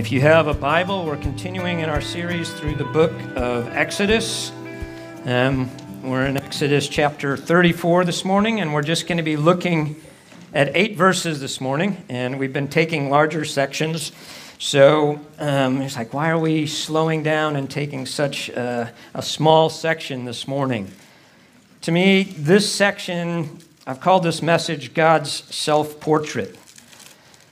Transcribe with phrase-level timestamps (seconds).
[0.00, 4.50] If you have a Bible, we're continuing in our series through the book of Exodus.
[5.26, 5.70] Um,
[6.02, 10.00] we're in Exodus chapter 34 this morning, and we're just going to be looking
[10.54, 14.12] at eight verses this morning, and we've been taking larger sections.
[14.58, 19.68] So um, it's like, why are we slowing down and taking such a, a small
[19.68, 20.90] section this morning?
[21.82, 26.56] To me, this section, I've called this message God's self portrait.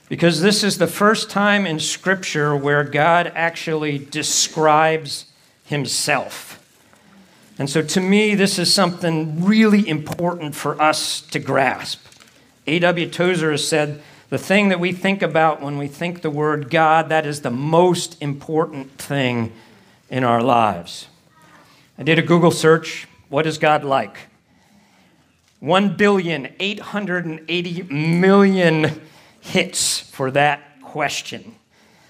[0.09, 5.25] Because this is the first time in Scripture where God actually describes
[5.63, 6.55] himself.
[7.59, 12.03] And so to me, this is something really important for us to grasp.
[12.65, 13.09] A.W.
[13.09, 17.09] Tozer has said, the thing that we think about when we think the word God,
[17.09, 19.51] that is the most important thing
[20.09, 21.07] in our lives.
[21.97, 23.07] I did a Google search.
[23.29, 24.17] What is God like?
[25.59, 29.01] 1 billion 880 million
[29.49, 31.55] hits for that question.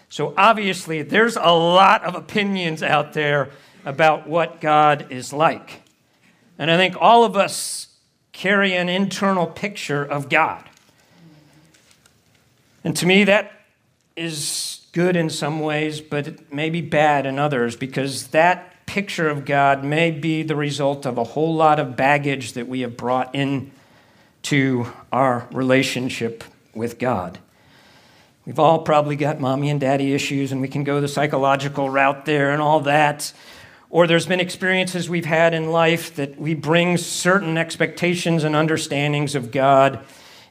[0.10, 3.50] So obviously, there's a lot of opinions out there
[3.86, 5.84] about what God is like.
[6.58, 7.88] And I think all of us
[8.34, 10.64] carry an internal picture of God.
[12.84, 13.52] And to me, that
[14.16, 19.30] is good in some ways, but it may be bad in others because that picture
[19.30, 22.98] of God may be the result of a whole lot of baggage that we have
[22.98, 23.72] brought in
[24.42, 27.40] to our relationship with God.
[28.46, 32.26] We've all probably got mommy and daddy issues, and we can go the psychological route
[32.26, 33.32] there and all that.
[33.92, 39.36] Or there's been experiences we've had in life that we bring certain expectations and understandings
[39.36, 40.00] of God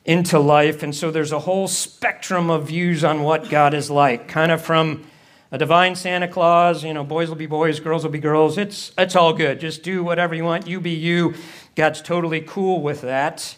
[0.05, 0.83] into life.
[0.83, 4.63] And so there's a whole spectrum of views on what God is like, kind of
[4.63, 5.05] from
[5.51, 8.59] a divine Santa Claus, you know, boys will be boys, girls will be girls.
[8.59, 9.61] It's, it's all good.
[9.61, 10.67] Just do whatever you want.
[10.67, 11.35] You be you.
[11.75, 13.57] God's totally cool with that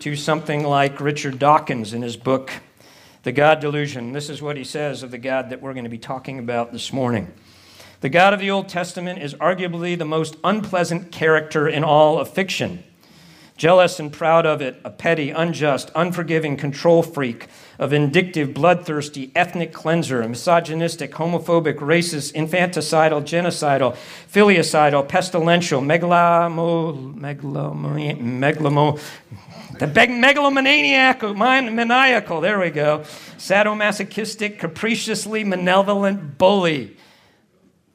[0.00, 2.52] to something like Richard Dawkins in his book,
[3.22, 4.12] The God Delusion.
[4.12, 6.72] This is what he says of the God that we're going to be talking about
[6.72, 7.32] this morning.
[8.00, 12.28] The God of the Old Testament is arguably the most unpleasant character in all of
[12.28, 12.84] fiction.
[13.56, 17.46] Jealous and proud of it, a petty, unjust, unforgiving control freak,
[17.78, 29.00] a vindictive, bloodthirsty, ethnic cleanser, a misogynistic, homophobic, racist, infanticidal, genocidal, filicidal, pestilential, megalamo, megalamo,
[29.78, 33.00] the megalomaniac, maniacal, there we go.
[33.38, 36.96] Sadomasochistic, capriciously malevolent bully.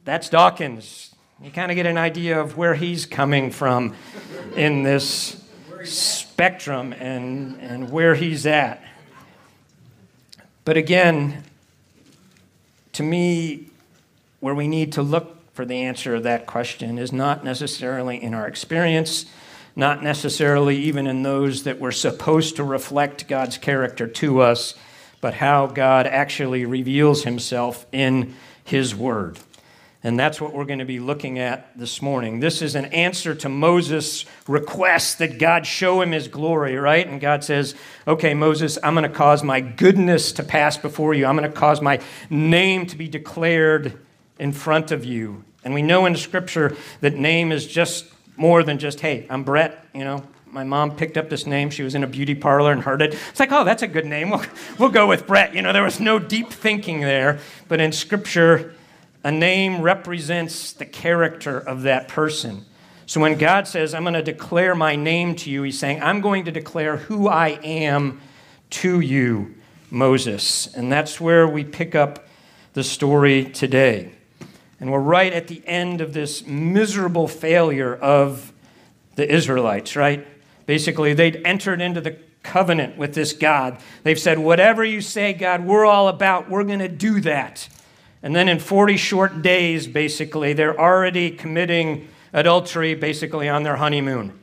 [0.06, 1.16] That's Dawkins.
[1.41, 3.95] You kind of get an idea of where he's coming from
[4.56, 5.41] in this
[5.85, 8.84] spectrum and, and where he's at.
[10.66, 11.44] But again,
[12.94, 13.67] to me,
[14.40, 18.34] where we need to look for the answer of that question is not necessarily in
[18.34, 19.25] our experience
[19.79, 24.75] not necessarily even in those that were supposed to reflect God's character to us,
[25.22, 29.40] but how God actually reveals himself in his word.
[30.01, 32.40] And that's what we're going to be looking at this morning.
[32.40, 37.06] This is an answer to Moses' request that God show him his glory, right?
[37.06, 37.75] And God says,
[38.07, 41.25] Okay, Moses, I'm going to cause my goodness to pass before you.
[41.25, 44.00] I'm going to cause my name to be declared
[44.38, 45.44] in front of you.
[45.66, 48.06] And we know in Scripture that name is just
[48.39, 50.23] more than just, hey, I'm Brett, you know.
[50.51, 51.69] My mom picked up this name.
[51.69, 53.13] She was in a beauty parlor and heard it.
[53.29, 54.31] It's like, oh, that's a good name.
[54.31, 54.44] We'll,
[54.79, 55.53] we'll go with Brett.
[55.53, 57.39] You know, there was no deep thinking there.
[57.67, 58.73] But in Scripture,
[59.23, 62.66] a name represents the character of that person.
[63.05, 66.19] So when God says, I'm going to declare my name to you, he's saying, I'm
[66.22, 68.19] going to declare who I am
[68.72, 69.53] to you,
[69.91, 70.73] Moses.
[70.73, 72.28] And that's where we pick up
[72.73, 74.13] the story today.
[74.79, 78.53] And we're right at the end of this miserable failure of
[79.16, 80.25] the Israelites, right?
[80.66, 83.78] Basically, they'd entered into the covenant with this God.
[84.03, 87.67] They've said, Whatever you say, God, we're all about, we're going to do that.
[88.22, 94.40] And then in 40 short days, basically, they're already committing adultery, basically, on their honeymoon.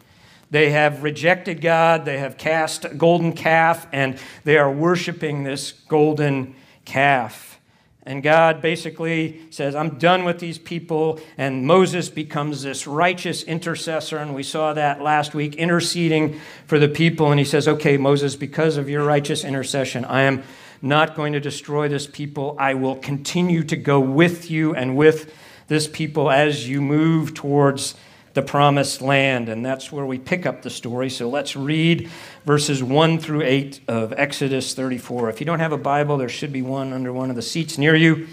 [0.50, 5.72] They have rejected God, they have cast a golden calf, and they are worshiping this
[5.72, 6.54] golden
[6.84, 7.45] calf.
[8.06, 11.18] And God basically says, I'm done with these people.
[11.36, 14.18] And Moses becomes this righteous intercessor.
[14.18, 17.32] And we saw that last week, interceding for the people.
[17.32, 20.44] And he says, Okay, Moses, because of your righteous intercession, I am
[20.80, 22.54] not going to destroy this people.
[22.60, 25.34] I will continue to go with you and with
[25.66, 27.96] this people as you move towards
[28.36, 29.48] the promised land.
[29.48, 31.08] And that's where we pick up the story.
[31.08, 32.10] So let's read
[32.44, 35.30] verses 1 through 8 of Exodus 34.
[35.30, 37.78] If you don't have a Bible, there should be one under one of the seats
[37.78, 38.28] near you.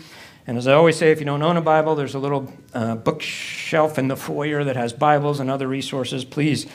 [0.46, 2.96] And as I always say, if you don't own a Bible, there's a little uh,
[2.96, 6.26] bookshelf in the foyer that has Bibles and other resources.
[6.26, 6.68] Please,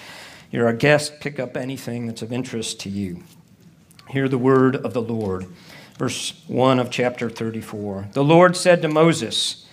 [0.51, 3.23] you're a guest, pick up anything that's of interest to you.
[4.09, 5.49] Hear the word of the Lord.
[5.99, 8.09] verse 1 of chapter 34.
[8.15, 9.68] The Lord said to Moses,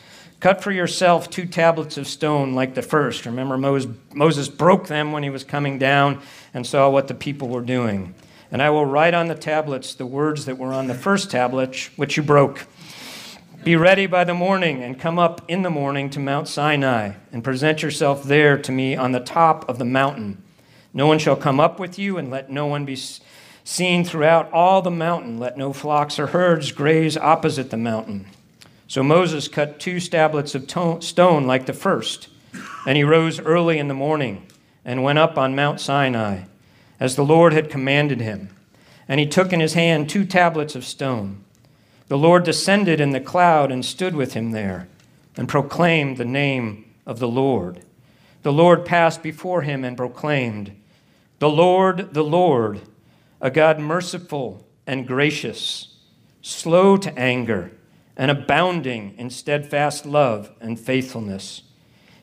[0.46, 3.26] Cut for yourself two tablets of stone like the first.
[3.26, 6.22] Remember, Moses broke them when he was coming down
[6.54, 8.14] and saw what the people were doing.
[8.52, 11.90] And I will write on the tablets the words that were on the first tablet,
[11.96, 12.68] which you broke.
[13.64, 17.44] Be ready by the morning and come up in the morning to Mount Sinai and
[17.44, 20.44] present yourself there to me on the top of the mountain.
[20.94, 23.00] No one shall come up with you, and let no one be
[23.64, 25.40] seen throughout all the mountain.
[25.40, 28.28] Let no flocks or herds graze opposite the mountain.
[28.88, 30.70] So Moses cut two tablets of
[31.04, 32.30] stone like the first,
[32.86, 34.46] and he rose early in the morning
[34.84, 36.44] and went up on Mount Sinai,
[37.00, 38.50] as the Lord had commanded him.
[39.08, 41.44] And he took in his hand two tablets of stone.
[42.08, 44.88] The Lord descended in the cloud and stood with him there,
[45.36, 47.82] and proclaimed the name of the Lord.
[48.44, 50.80] The Lord passed before him and proclaimed,
[51.40, 52.82] The Lord, the Lord,
[53.42, 55.98] a God merciful and gracious,
[56.44, 57.72] slow to anger
[58.18, 61.64] and abounding in steadfast love and faithfulness,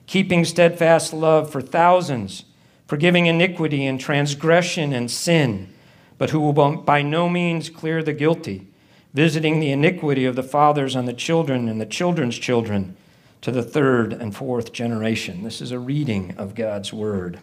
[0.07, 2.45] keeping steadfast love for thousands,
[2.87, 5.73] forgiving iniquity and transgression and sin,
[6.19, 8.69] but who will by no means clear the guilty,
[9.13, 12.97] visiting the iniquity of the fathers on the children and the children's children
[13.43, 15.43] to the third and fourth generation.
[15.43, 17.41] This is a reading of God's word.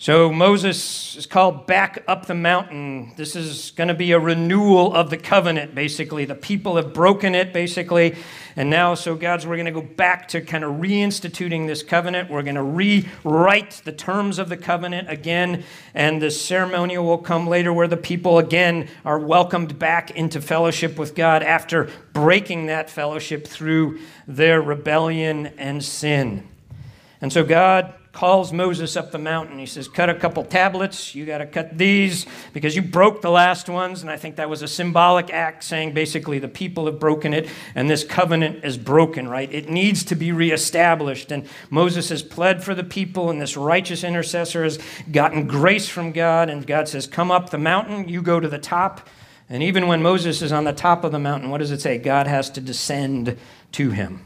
[0.00, 3.14] So Moses is called back up the mountain.
[3.16, 6.24] This is going to be a renewal of the covenant, basically.
[6.24, 8.14] The people have broken it, basically.
[8.54, 12.30] And now, so God's, we're going to go back to kind of reinstituting this covenant.
[12.30, 15.64] We're going to rewrite the terms of the covenant again.
[15.94, 20.96] And the ceremonial will come later where the people again are welcomed back into fellowship
[20.96, 23.98] with God after breaking that fellowship through
[24.28, 26.46] their rebellion and sin.
[27.20, 29.58] And so God calls Moses up the mountain.
[29.58, 31.14] He says, Cut a couple tablets.
[31.14, 34.02] You got to cut these because you broke the last ones.
[34.02, 37.48] And I think that was a symbolic act saying basically the people have broken it
[37.74, 39.52] and this covenant is broken, right?
[39.52, 41.30] It needs to be reestablished.
[41.30, 44.78] And Moses has pled for the people, and this righteous intercessor has
[45.12, 46.50] gotten grace from God.
[46.50, 48.08] And God says, Come up the mountain.
[48.08, 49.06] You go to the top.
[49.50, 51.98] And even when Moses is on the top of the mountain, what does it say?
[51.98, 53.38] God has to descend
[53.72, 54.24] to him.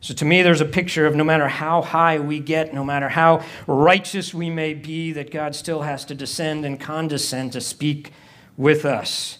[0.00, 3.08] So, to me, there's a picture of no matter how high we get, no matter
[3.08, 8.12] how righteous we may be, that God still has to descend and condescend to speak
[8.56, 9.38] with us.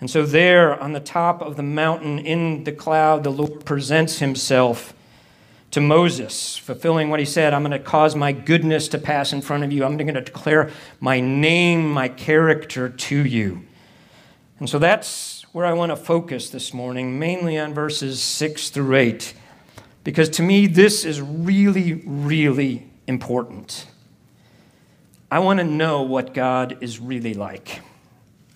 [0.00, 4.18] And so, there on the top of the mountain in the cloud, the Lord presents
[4.18, 4.92] himself
[5.70, 9.40] to Moses, fulfilling what he said I'm going to cause my goodness to pass in
[9.40, 10.70] front of you, I'm going to declare
[11.00, 13.62] my name, my character to you.
[14.58, 18.96] And so, that's where I want to focus this morning, mainly on verses 6 through
[18.96, 19.34] 8.
[20.04, 23.86] Because to me, this is really, really important.
[25.30, 27.80] I want to know what God is really like.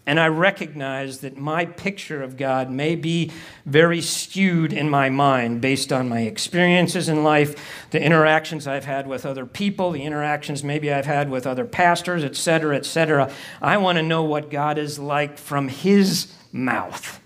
[0.07, 3.31] And I recognize that my picture of God may be
[3.67, 9.07] very skewed in my mind based on my experiences in life, the interactions I've had
[9.07, 13.31] with other people, the interactions maybe I've had with other pastors, et cetera, et cetera.
[13.61, 17.18] I want to know what God is like from His mouth.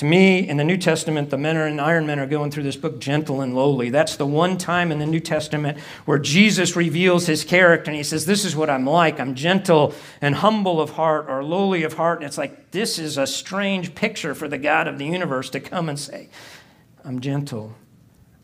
[0.00, 2.62] To me, in the New Testament, the men are and iron men are going through
[2.62, 3.90] this book gentle and lowly.
[3.90, 5.76] That's the one time in the New Testament
[6.06, 9.20] where Jesus reveals his character and he says, This is what I'm like.
[9.20, 12.20] I'm gentle and humble of heart or lowly of heart.
[12.20, 15.60] And it's like, this is a strange picture for the God of the universe to
[15.60, 16.30] come and say,
[17.04, 17.74] I'm gentle.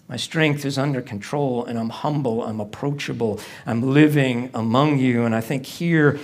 [0.09, 2.43] My strength is under control and I'm humble.
[2.43, 3.41] I'm approachable.
[3.65, 5.25] I'm living among you.
[5.25, 6.21] And I think here,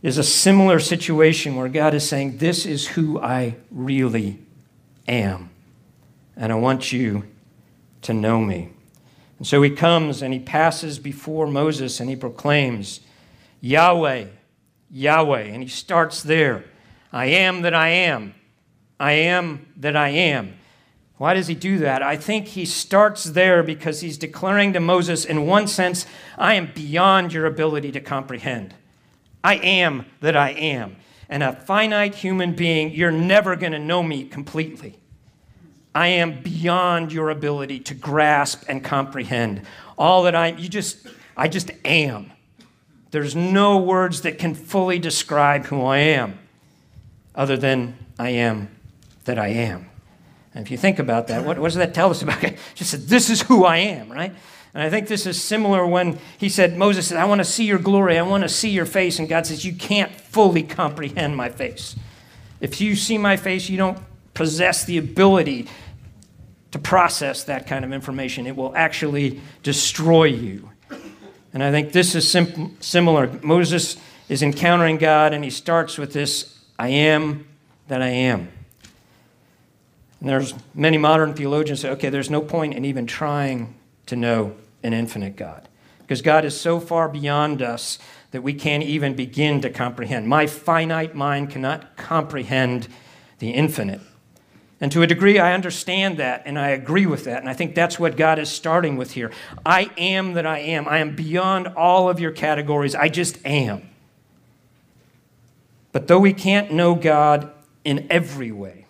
[0.00, 4.38] is a similar situation where God is saying, This is who I really
[5.08, 5.50] am.
[6.36, 7.24] And I want you
[8.02, 8.70] to know me.
[9.38, 13.00] And so he comes and he passes before Moses and he proclaims,
[13.60, 14.26] Yahweh,
[14.90, 15.42] Yahweh.
[15.42, 16.64] And he starts there.
[17.12, 18.34] I am that I am.
[19.00, 20.54] I am that I am.
[21.16, 22.02] Why does he do that?
[22.02, 26.70] I think he starts there because he's declaring to Moses, in one sense, I am
[26.72, 28.74] beyond your ability to comprehend.
[29.42, 30.96] I am that I am
[31.28, 34.98] and a finite human being, you're never going to know me completely.
[35.94, 39.62] I am beyond your ability to grasp and comprehend.
[39.96, 40.58] All that I am.
[40.58, 41.06] you just
[41.36, 42.32] I just am.
[43.10, 46.38] There's no words that can fully describe who I am
[47.34, 48.68] other than I am
[49.24, 49.88] that I am.
[50.54, 52.42] And if you think about that, what, what does that tell us about?
[52.74, 54.34] Just said, this is who I am, right?
[54.74, 57.64] And I think this is similar when he said, Moses said, I want to see
[57.64, 59.18] your glory, I want to see your face.
[59.18, 61.96] And God says, You can't fully comprehend my face.
[62.60, 63.98] If you see my face, you don't
[64.34, 65.68] possess the ability
[66.70, 68.46] to process that kind of information.
[68.46, 70.70] It will actually destroy you.
[71.52, 73.28] And I think this is sim- similar.
[73.42, 73.96] Moses
[74.28, 77.46] is encountering God, and he starts with this I am
[77.88, 78.48] that I am.
[80.20, 83.74] And there's many modern theologians say, okay, there's no point in even trying
[84.08, 85.68] to know an infinite God.
[86.00, 87.98] Because God is so far beyond us
[88.30, 90.28] that we can't even begin to comprehend.
[90.28, 92.88] My finite mind cannot comprehend
[93.38, 94.00] the infinite.
[94.80, 97.40] And to a degree, I understand that and I agree with that.
[97.40, 99.32] And I think that's what God is starting with here.
[99.66, 100.86] I am that I am.
[100.86, 102.94] I am beyond all of your categories.
[102.94, 103.88] I just am.
[105.90, 107.50] But though we can't know God
[107.82, 108.86] in every way,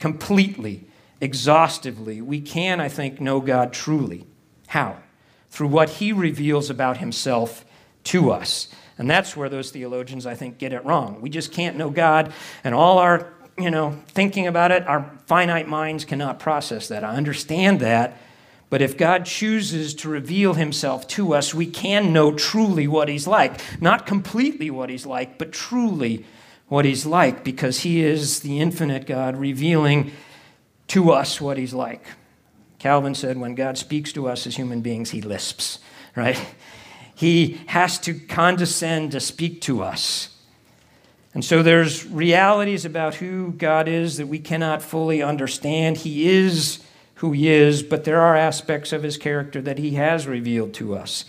[0.00, 0.84] completely,
[1.20, 4.26] exhaustively, we can, I think, know God truly.
[4.68, 4.96] How?
[5.50, 7.64] Through what He reveals about Himself
[8.04, 8.68] to us.
[8.96, 11.20] And that's where those theologians, I think, get it wrong.
[11.20, 12.32] We just can't know God,
[12.64, 17.02] and all our you know, thinking about it, our finite minds cannot process that.
[17.02, 18.16] I understand that.
[18.70, 23.26] But if God chooses to reveal himself to us, we can know truly what he's
[23.26, 23.60] like.
[23.80, 26.24] Not completely what he's like, but truly
[26.68, 30.12] what he's like, because he is the infinite God revealing
[30.88, 32.04] to us what he's like.
[32.78, 35.78] Calvin said when God speaks to us as human beings, he lisps,
[36.14, 36.38] right?
[37.14, 40.28] He has to condescend to speak to us.
[41.34, 45.98] And so there's realities about who God is that we cannot fully understand.
[45.98, 46.80] He is
[47.16, 50.94] who he is, but there are aspects of his character that he has revealed to
[50.96, 51.24] us.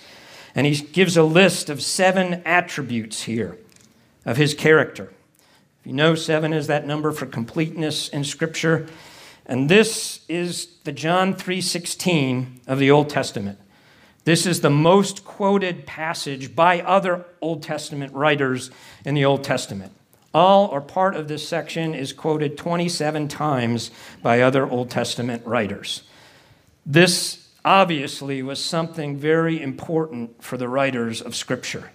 [0.53, 3.57] And he gives a list of seven attributes here
[4.25, 5.11] of his character.
[5.81, 8.87] If you know, seven is that number for completeness in Scripture.
[9.49, 13.57] And this is the John 3:16 of the Old Testament.
[14.23, 18.69] This is the most quoted passage by other Old Testament writers
[19.03, 19.91] in the Old Testament.
[20.35, 23.89] All or part of this section is quoted 27 times
[24.21, 26.03] by other Old Testament writers.
[26.85, 31.89] This obviously was something very important for the writers of Scripture,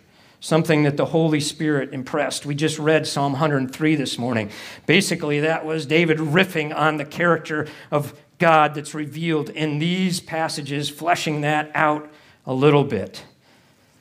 [0.44, 2.44] something that the Holy Spirit impressed.
[2.44, 4.50] We just read Psalm 103 this morning.
[4.84, 10.90] Basically, that was David riffing on the character of God that's revealed in these passages,
[10.90, 12.12] fleshing that out
[12.44, 13.24] a little bit.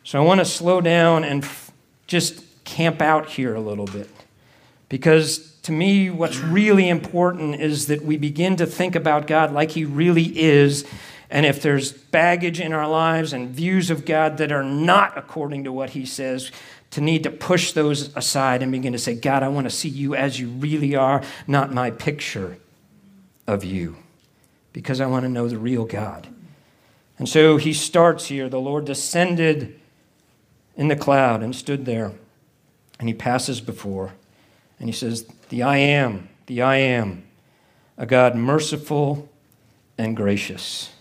[0.03, 1.47] So I want to slow down and
[2.07, 4.09] just camp out here a little bit.
[4.89, 9.71] Because to me, what's really important is that we begin to think about God like
[9.71, 10.85] He really is.
[11.33, 15.63] And if there's baggage in our lives and views of God that are not according
[15.63, 16.51] to what He says,
[16.91, 19.89] to need to push those aside and begin to say, God, I want to see
[19.89, 22.59] you as you really are, not my picture
[23.47, 23.97] of you,
[24.73, 26.27] because I want to know the real God.
[27.17, 28.47] And so he starts here.
[28.47, 29.79] The Lord descended
[30.77, 32.11] in the cloud and stood there,
[32.99, 34.13] and he passes before.
[34.79, 37.23] And he says, The I am, the I am,
[37.97, 39.29] a God merciful
[39.97, 40.92] and gracious.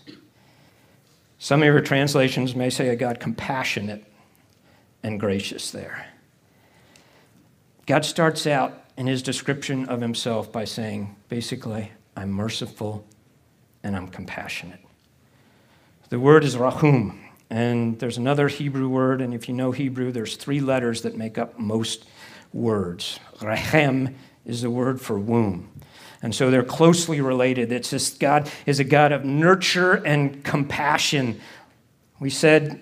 [1.43, 4.05] Some of your translations may say a God compassionate
[5.03, 6.07] and gracious there.
[7.85, 13.05] God starts out in his description of himself by saying, basically, I'm merciful
[13.83, 14.79] and I'm compassionate.
[16.07, 17.19] The word is rahum,
[17.49, 21.37] and there's another Hebrew word, and if you know Hebrew, there's three letters that make
[21.37, 22.05] up most
[22.53, 23.19] words.
[23.39, 24.13] Rahem
[24.45, 25.69] is the word for womb.
[26.23, 27.71] And so they're closely related.
[27.71, 31.39] It's just God is a God of nurture and compassion.
[32.19, 32.79] We said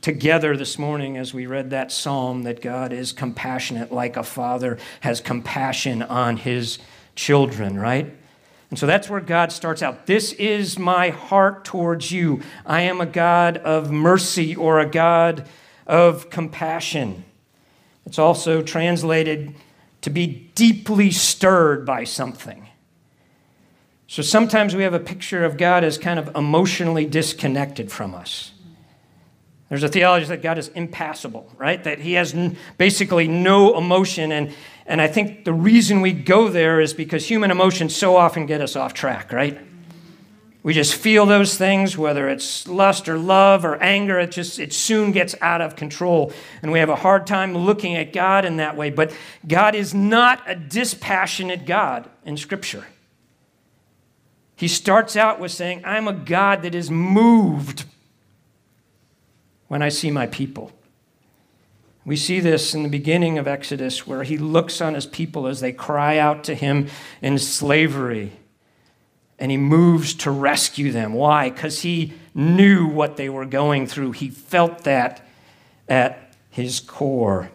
[0.00, 4.78] together this morning as we read that psalm that God is compassionate like a father
[5.00, 6.78] has compassion on his
[7.16, 8.12] children, right?
[8.70, 10.06] And so that's where God starts out.
[10.06, 12.42] This is my heart towards you.
[12.64, 15.48] I am a God of mercy or a God
[15.86, 17.24] of compassion.
[18.06, 19.54] It's also translated
[20.02, 22.68] to be deeply stirred by something.
[24.06, 28.52] So sometimes we have a picture of God as kind of emotionally disconnected from us.
[29.70, 31.82] There's a theology that God is impassible, right?
[31.82, 32.34] That he has
[32.76, 34.30] basically no emotion.
[34.30, 34.52] And,
[34.84, 38.60] and I think the reason we go there is because human emotions so often get
[38.60, 39.58] us off track, right?
[40.62, 44.72] We just feel those things, whether it's lust or love or anger, it just it
[44.72, 46.32] soon gets out of control.
[46.62, 48.90] And we have a hard time looking at God in that way.
[48.90, 49.12] But
[49.46, 52.86] God is not a dispassionate God in Scripture.
[54.54, 57.84] He starts out with saying, I'm a God that is moved
[59.66, 60.70] when I see my people.
[62.04, 65.60] We see this in the beginning of Exodus, where he looks on his people as
[65.60, 66.88] they cry out to him
[67.20, 68.32] in slavery
[69.42, 71.14] and he moves to rescue them.
[71.14, 71.50] Why?
[71.50, 74.12] Because he knew what they were going through.
[74.12, 75.26] He felt that
[75.88, 77.50] at his core.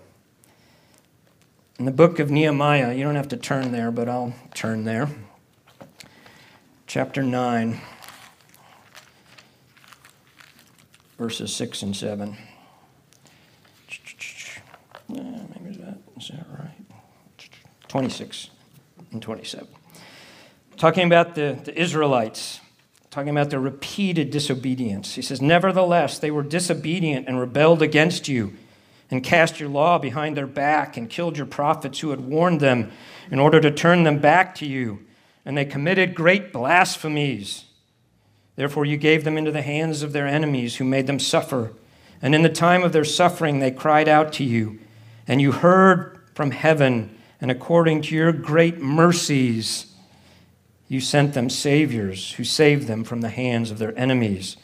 [1.80, 5.08] In the book of Nehemiah, you don't have to turn there, but I'll turn there.
[6.88, 7.80] Chapter 9,
[11.18, 12.38] verses 6 and 7.
[16.18, 16.72] Is that right?
[17.88, 18.50] 26
[19.14, 19.77] and 27.
[20.78, 22.60] Talking about the, the Israelites,
[23.10, 25.16] talking about their repeated disobedience.
[25.16, 28.54] He says, Nevertheless, they were disobedient and rebelled against you,
[29.10, 32.92] and cast your law behind their back, and killed your prophets who had warned them
[33.32, 35.00] in order to turn them back to you.
[35.46, 37.66] And they committed great blasphemies.
[38.56, 41.74] Therefore, you gave them into the hands of their enemies, who made them suffer.
[42.22, 44.78] And in the time of their suffering, they cried out to you,
[45.28, 49.88] and you heard from heaven, and according to your great mercies,
[50.88, 54.58] you sent them saviors who saved them from the hands of their enemies.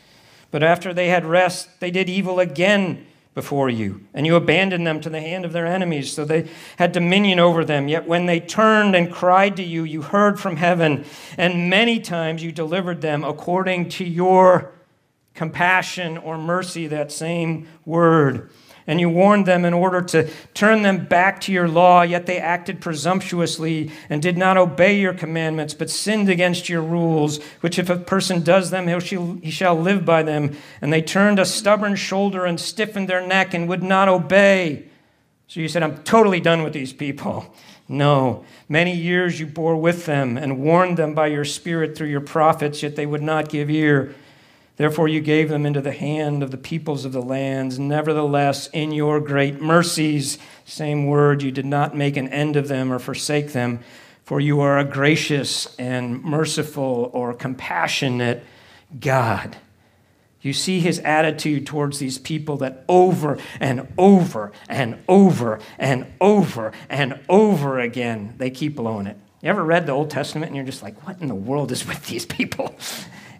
[0.51, 5.01] But after they had rest, they did evil again before you, and you abandoned them
[5.01, 7.87] to the hand of their enemies, so they had dominion over them.
[7.87, 11.03] Yet when they turned and cried to you, you heard from heaven,
[11.35, 14.71] and many times you delivered them according to your
[15.33, 18.51] compassion or mercy, that same word
[18.85, 22.37] and you warned them in order to turn them back to your law, yet they
[22.37, 27.89] acted presumptuously and did not obey your commandments, but sinned against your rules, which if
[27.89, 30.55] a person does them, he shall live by them.
[30.81, 34.85] And they turned a stubborn shoulder and stiffened their neck and would not obey.
[35.47, 37.53] So you said, I'm totally done with these people.
[37.87, 38.45] No.
[38.69, 42.81] Many years you bore with them and warned them by your Spirit through your prophets,
[42.81, 44.15] yet they would not give ear.
[44.75, 47.77] Therefore, you gave them into the hand of the peoples of the lands.
[47.77, 52.91] Nevertheless, in your great mercies, same word, you did not make an end of them
[52.91, 53.81] or forsake them,
[54.23, 58.43] for you are a gracious and merciful or compassionate
[58.99, 59.57] God.
[60.41, 66.73] You see his attitude towards these people that over and over and over and over
[66.89, 69.17] and over again, they keep blowing it.
[69.41, 71.87] You ever read the Old Testament and you're just like, what in the world is
[71.87, 72.75] with these people?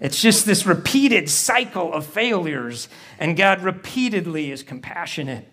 [0.03, 5.47] It's just this repeated cycle of failures, and God repeatedly is compassionate.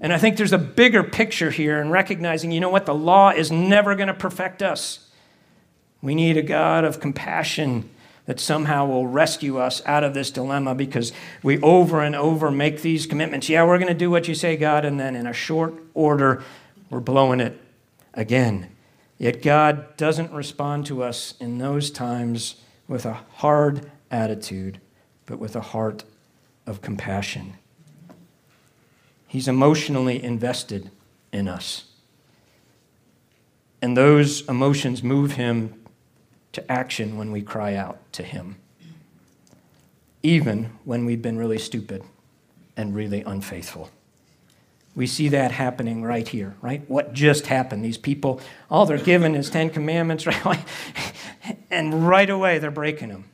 [0.00, 3.28] And I think there's a bigger picture here in recognizing, you know what, the law
[3.28, 5.10] is never going to perfect us.
[6.00, 7.90] We need a God of compassion
[8.24, 12.80] that somehow will rescue us out of this dilemma because we over and over make
[12.80, 13.50] these commitments.
[13.50, 16.42] Yeah, we're going to do what you say, God, and then in a short order,
[16.88, 17.60] we're blowing it
[18.14, 18.70] again.
[19.18, 22.56] Yet God doesn't respond to us in those times
[22.88, 24.80] with a hard attitude,
[25.26, 26.04] but with a heart
[26.66, 27.54] of compassion.
[29.26, 30.90] He's emotionally invested
[31.32, 31.86] in us.
[33.82, 35.74] And those emotions move him
[36.52, 38.56] to action when we cry out to him,
[40.22, 42.02] even when we've been really stupid
[42.76, 43.90] and really unfaithful.
[44.94, 46.88] We see that happening right here, right?
[46.88, 47.84] What just happened?
[47.84, 50.64] These people, all they're given is Ten Commandments, right?
[51.74, 53.24] And right away they're breaking them.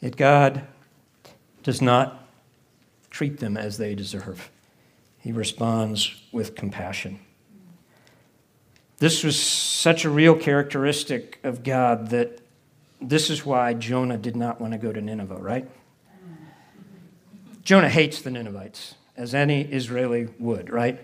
[0.00, 0.62] Yet God
[1.62, 2.28] does not
[3.10, 4.50] treat them as they deserve.
[5.18, 7.18] He responds with compassion.
[8.98, 12.40] This was such a real characteristic of God that
[13.00, 15.68] this is why Jonah did not want to go to Nineveh, right?
[17.62, 21.00] Jonah hates the Ninevites as any Israeli would, right?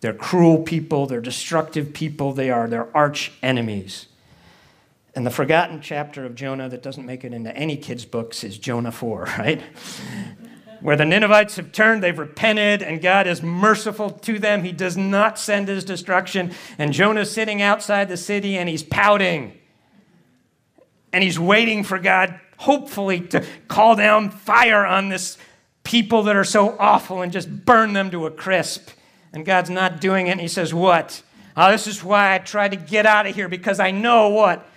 [0.00, 4.06] They're cruel people, they're destructive people, they are their arch enemies.
[5.16, 8.58] And the forgotten chapter of Jonah that doesn't make it into any kid's books is
[8.58, 9.62] Jonah 4, right?
[10.80, 14.64] Where the Ninevites have turned, they've repented, and God is merciful to them.
[14.64, 16.52] He does not send his destruction.
[16.78, 19.58] And Jonah's sitting outside the city and he's pouting.
[21.12, 25.38] And he's waiting for God, hopefully, to call down fire on this
[25.84, 28.90] people that are so awful and just burn them to a crisp.
[29.32, 30.32] And God's not doing it.
[30.32, 31.22] And He says, What?
[31.56, 34.68] Oh, this is why I try to get out of here because I know what?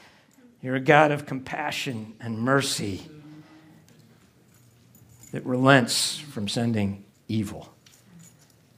[0.62, 3.08] You're a God of compassion and mercy
[5.32, 7.74] that relents from sending evil.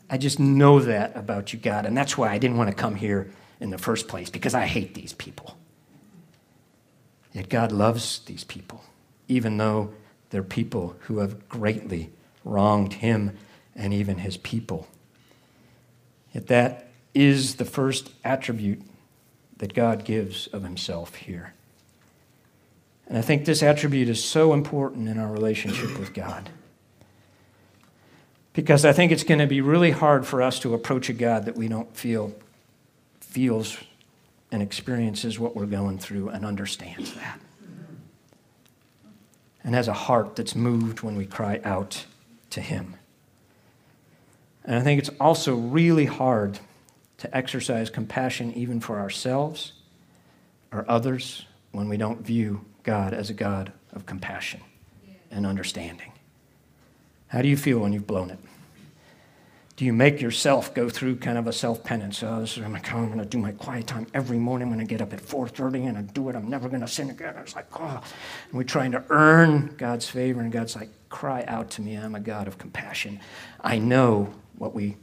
[0.10, 1.86] I just know that about you, God.
[1.86, 4.66] And that's why I didn't want to come here in the first place because I
[4.66, 5.56] hate these people.
[7.32, 8.84] Yet God loves these people,
[9.28, 9.94] even though
[10.32, 12.10] they're people who have greatly
[12.44, 13.38] wronged him
[13.76, 14.88] and even his people.
[16.34, 18.82] Yet that is the first attribute
[19.58, 21.54] that God gives of himself here.
[23.10, 26.50] And I think this attribute is so important in our relationship with God.
[28.54, 31.46] Because I think it's going to be really hard for us to approach a God
[31.46, 32.34] that we don't feel
[33.20, 33.78] feels
[34.52, 37.40] and experiences what we're going through and understands that.
[39.64, 42.06] And has a heart that's moved when we cry out
[42.52, 42.96] to Him.
[44.66, 46.60] And I think it's also really hard
[47.18, 49.74] to exercise compassion even for ourselves
[50.72, 54.62] or others when we don't view God as a God of compassion
[55.32, 56.12] and understanding.
[57.28, 58.40] How do you feel when you've blown it?
[59.80, 62.22] do you make yourself go through kind of a self-penance?
[62.22, 64.70] Oh, this is I'm going to do my quiet time every morning.
[64.70, 66.36] When to get up at 4:30 and I do it.
[66.36, 67.34] I'm never going to sin again.
[67.38, 68.04] It's like, oh,
[68.50, 71.96] and we're trying to earn God's favor, and God's like, cry out to me.
[71.96, 73.22] I'm a God of compassion.
[73.62, 74.98] I know what we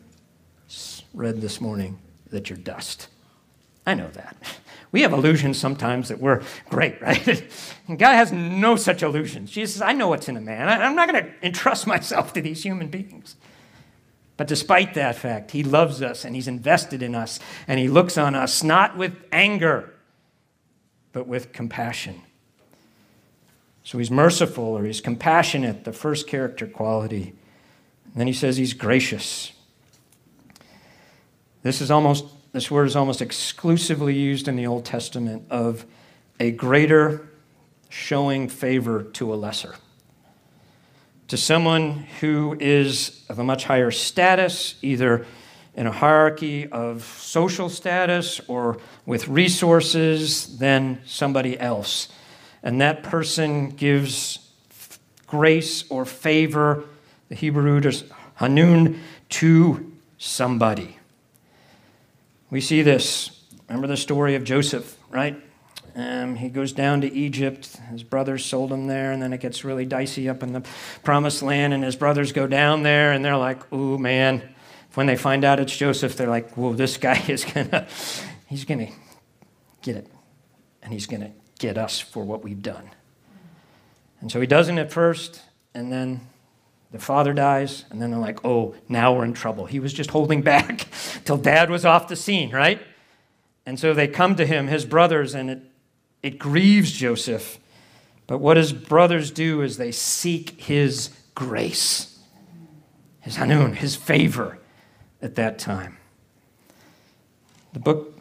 [1.14, 3.08] read this morning that you're dust.
[3.86, 4.36] I know that.
[4.92, 7.44] We have illusions sometimes that we're great, right?
[7.88, 9.50] God has no such illusions.
[9.50, 10.68] Jesus says, I know what's in a man.
[10.68, 13.36] I'm not going to entrust myself to these human beings.
[14.36, 18.18] But despite that fact, he loves us and he's invested in us and he looks
[18.18, 19.94] on us not with anger,
[21.12, 22.20] but with compassion.
[23.82, 27.34] So he's merciful or he's compassionate, the first character quality.
[28.04, 29.52] And then he says he's gracious.
[31.62, 32.24] This is almost
[32.56, 35.84] this word is almost exclusively used in the Old Testament of
[36.40, 37.28] a greater
[37.90, 39.74] showing favor to a lesser
[41.28, 45.26] to someone who is of a much higher status, either
[45.74, 52.08] in a hierarchy of social status or with resources than somebody else.
[52.62, 54.50] And that person gives
[55.26, 56.84] grace or favor,
[57.28, 58.04] the Hebrew root is
[58.36, 60.96] hanun, to somebody.
[62.50, 63.30] We see this.
[63.68, 65.42] Remember the story of Joseph, right?
[65.96, 67.76] Um, he goes down to Egypt.
[67.90, 70.62] His brothers sold him there, and then it gets really dicey up in the
[71.02, 71.74] promised land.
[71.74, 74.42] And his brothers go down there, and they're like, "Ooh, man!"
[74.94, 77.86] When they find out it's Joseph, they're like, "Whoa, this guy is gonna,
[78.46, 78.88] he's gonna
[79.82, 80.06] get it,
[80.82, 82.90] and he's gonna get us for what we've done."
[84.20, 85.42] And so he doesn't at first,
[85.74, 86.20] and then
[86.96, 90.10] the father dies, and then they're like, "Oh, now we're in trouble." He was just
[90.10, 90.88] holding back
[91.24, 92.80] till dad was off the scene, right?
[93.66, 95.62] And so they come to him, his brothers, and it
[96.22, 97.58] it grieves Joseph.
[98.26, 102.18] But what his brothers do is they seek his grace,
[103.20, 104.58] his hanun, his favor
[105.22, 105.98] at that time.
[107.72, 108.18] The book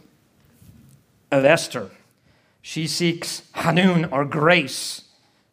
[1.31, 1.89] of Esther,
[2.61, 5.05] she seeks hanun or grace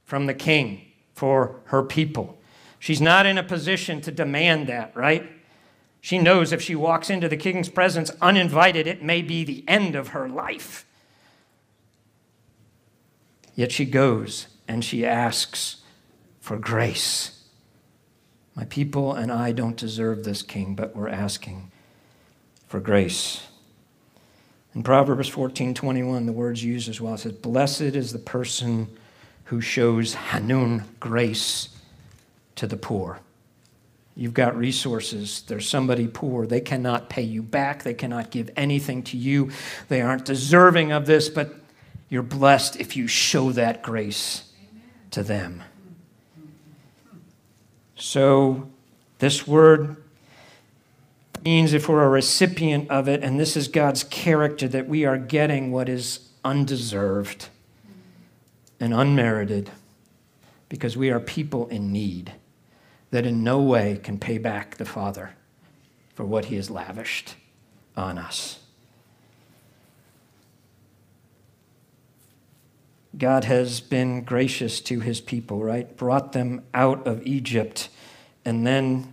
[0.04, 0.82] from the king
[1.14, 2.38] for her people.
[2.82, 5.30] She's not in a position to demand that, right?
[6.00, 9.94] She knows if she walks into the king's presence uninvited, it may be the end
[9.94, 10.84] of her life.
[13.54, 15.82] Yet she goes and she asks
[16.40, 17.44] for grace.
[18.56, 21.70] My people and I don't deserve this king, but we're asking
[22.66, 23.46] for grace.
[24.74, 27.14] In Proverbs 14 21, the word's used as well.
[27.14, 28.88] It says, Blessed is the person
[29.44, 31.68] who shows Hanun grace
[32.56, 33.20] to the poor.
[34.14, 35.42] You've got resources.
[35.42, 36.46] There's somebody poor.
[36.46, 37.82] They cannot pay you back.
[37.82, 39.50] They cannot give anything to you.
[39.88, 41.54] They aren't deserving of this, but
[42.10, 44.52] you're blessed if you show that grace
[45.12, 45.62] to them.
[47.96, 48.68] So,
[49.18, 49.96] this word
[51.44, 55.16] means if we're a recipient of it, and this is God's character, that we are
[55.16, 57.48] getting what is undeserved
[58.78, 59.70] and unmerited
[60.68, 62.32] because we are people in need
[63.12, 65.34] that in no way can pay back the Father
[66.14, 67.36] for what he has lavished
[67.96, 68.58] on us.
[73.16, 75.94] God has been gracious to his people, right?
[75.96, 77.90] Brought them out of Egypt.
[78.44, 79.12] And then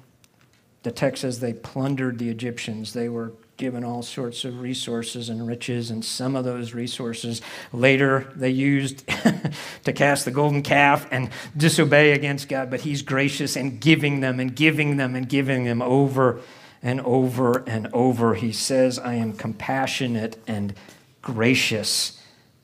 [0.83, 2.93] the text says they plundered the Egyptians.
[2.93, 8.31] They were given all sorts of resources and riches, and some of those resources later
[8.35, 9.07] they used
[9.83, 12.71] to cast the golden calf and disobey against God.
[12.71, 16.41] But he's gracious and giving them and giving them and giving them over
[16.81, 18.33] and over and over.
[18.33, 20.73] He says, I am compassionate and
[21.21, 22.19] gracious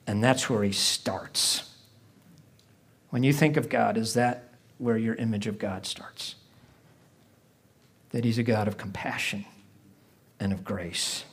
[0.07, 1.69] and that's where he starts.
[3.09, 6.35] When you think of God, is that where your image of God starts?
[8.11, 9.45] That he's a God of compassion
[10.39, 11.25] and of grace.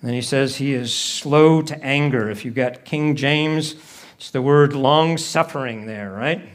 [0.00, 2.28] And then he says he is slow to anger.
[2.28, 3.74] If you've got King James,
[4.16, 6.48] it's the word long suffering there, right?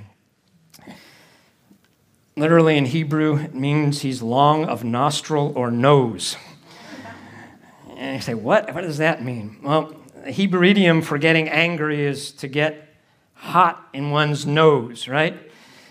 [2.35, 6.37] Literally in Hebrew, it means he's long of nostril or nose.
[7.97, 8.73] And you say, what?
[8.73, 9.57] What does that mean?
[9.61, 12.95] Well, the Hebrew idiom for getting angry is to get
[13.33, 15.37] hot in one's nose, right?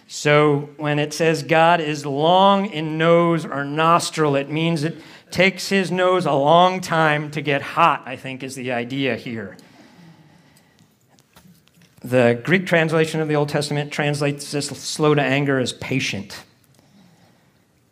[0.06, 4.96] So when it says God is long in nose or nostril, it means it
[5.30, 9.56] takes his nose a long time to get hot, I think is the idea here.
[12.00, 16.44] The Greek translation of the Old Testament translates this slow to anger as patient.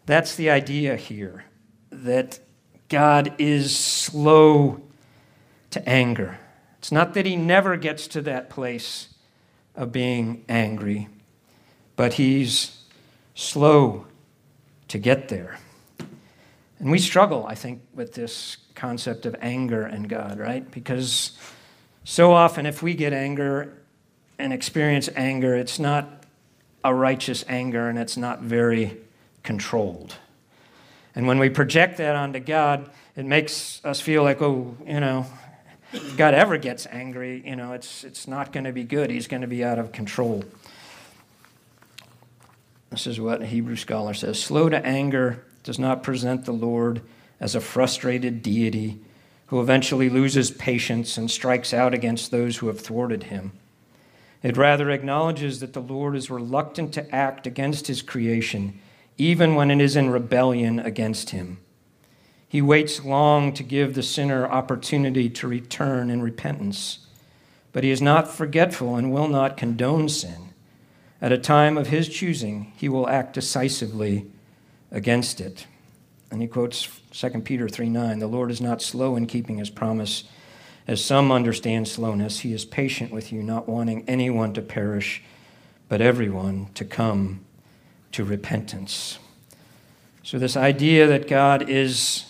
[0.07, 1.44] That's the idea here,
[1.90, 2.38] that
[2.88, 4.81] God is slow
[5.70, 6.38] to anger.
[6.79, 9.09] It's not that he never gets to that place
[9.75, 11.09] of being angry,
[11.96, 12.85] but he's
[13.35, 14.07] slow
[14.88, 15.59] to get there.
[16.79, 20.71] And we struggle, I think, with this concept of anger and God, right?
[20.71, 21.33] Because
[22.05, 23.73] so often, if we get anger
[24.39, 26.25] and experience anger, it's not
[26.85, 28.99] a righteous anger and it's not very
[29.43, 30.15] controlled.
[31.15, 35.27] And when we project that onto God, it makes us feel like, oh, you know,
[35.93, 39.11] if God ever gets angry, you know, it's, it's not going to be good.
[39.11, 40.45] He's going to be out of control.
[42.91, 47.02] This is what a Hebrew scholar says Slow to anger does not present the Lord
[47.40, 49.00] as a frustrated deity
[49.46, 53.50] who eventually loses patience and strikes out against those who have thwarted him.
[54.44, 58.79] It rather acknowledges that the Lord is reluctant to act against his creation,
[59.18, 61.59] even when it is in rebellion against him.
[62.46, 67.00] He waits long to give the sinner opportunity to return in repentance,
[67.72, 70.50] but he is not forgetful and will not condone sin.
[71.20, 74.26] At a time of his choosing, he will act decisively
[74.90, 75.66] against it.
[76.31, 79.70] And he quotes 2 Peter 3 9 The Lord is not slow in keeping his
[79.70, 80.25] promise,
[80.87, 82.40] as some understand slowness.
[82.40, 85.22] He is patient with you, not wanting anyone to perish,
[85.88, 87.44] but everyone to come
[88.12, 89.18] to repentance.
[90.22, 92.25] So, this idea that God is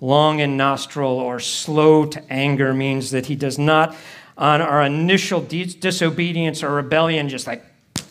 [0.00, 3.96] long in nostril or slow to anger means that he does not,
[4.38, 7.64] on our initial disobedience or rebellion, just like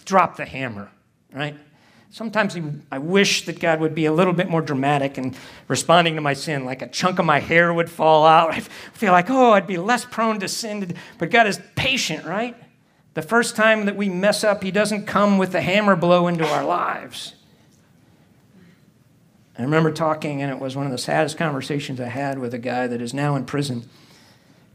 [0.05, 0.91] drop the hammer,
[1.33, 1.55] right?
[2.12, 2.58] Sometimes
[2.91, 5.36] I wish that God would be a little bit more dramatic in
[5.67, 8.52] responding to my sin, like a chunk of my hair would fall out.
[8.54, 10.95] I feel like, oh, I'd be less prone to sin.
[11.19, 12.56] But God is patient, right?
[13.13, 16.48] The first time that we mess up, He doesn't come with a hammer blow into
[16.48, 17.36] our lives.
[19.58, 22.60] I remember talking, and it was one of the saddest conversations I had with a
[22.60, 23.88] guy that is now in prison.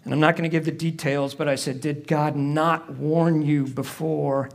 [0.04, 3.42] And I'm not going to give the details, but I said, Did God not warn
[3.42, 4.50] you before?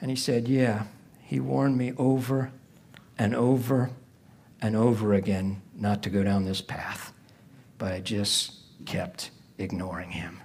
[0.00, 0.84] And he said, Yeah.
[1.28, 2.52] He warned me over
[3.18, 3.90] and over
[4.62, 7.12] and over again not to go down this path,
[7.76, 8.54] but I just
[8.86, 10.40] kept ignoring him.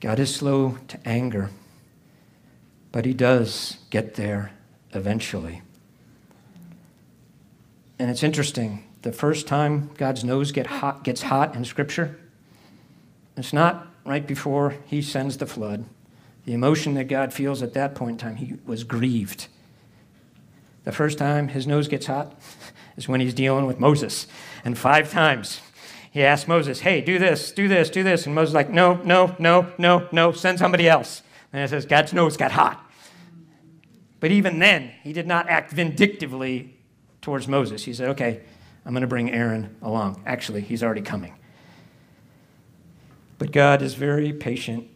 [0.00, 1.50] God is slow to anger,
[2.92, 4.52] but he does get there
[4.94, 5.60] eventually.
[7.98, 8.84] And it's interesting.
[9.02, 12.18] The first time God's nose get hot, gets hot in Scripture,
[13.36, 15.84] it's not right before he sends the flood.
[16.46, 19.48] The emotion that God feels at that point in time, he was grieved.
[20.84, 22.40] The first time his nose gets hot
[22.96, 24.28] is when he's dealing with Moses.
[24.64, 25.60] And five times
[26.12, 28.26] he asks Moses, hey, do this, do this, do this.
[28.26, 31.22] And Moses is like, no, no, no, no, no, send somebody else.
[31.52, 32.80] And it says, God's nose got hot.
[34.20, 36.76] But even then, he did not act vindictively
[37.20, 37.84] towards Moses.
[37.84, 38.40] He said, okay,
[38.84, 40.22] I'm going to bring Aaron along.
[40.24, 41.34] Actually, he's already coming.
[43.38, 44.88] But God is very patient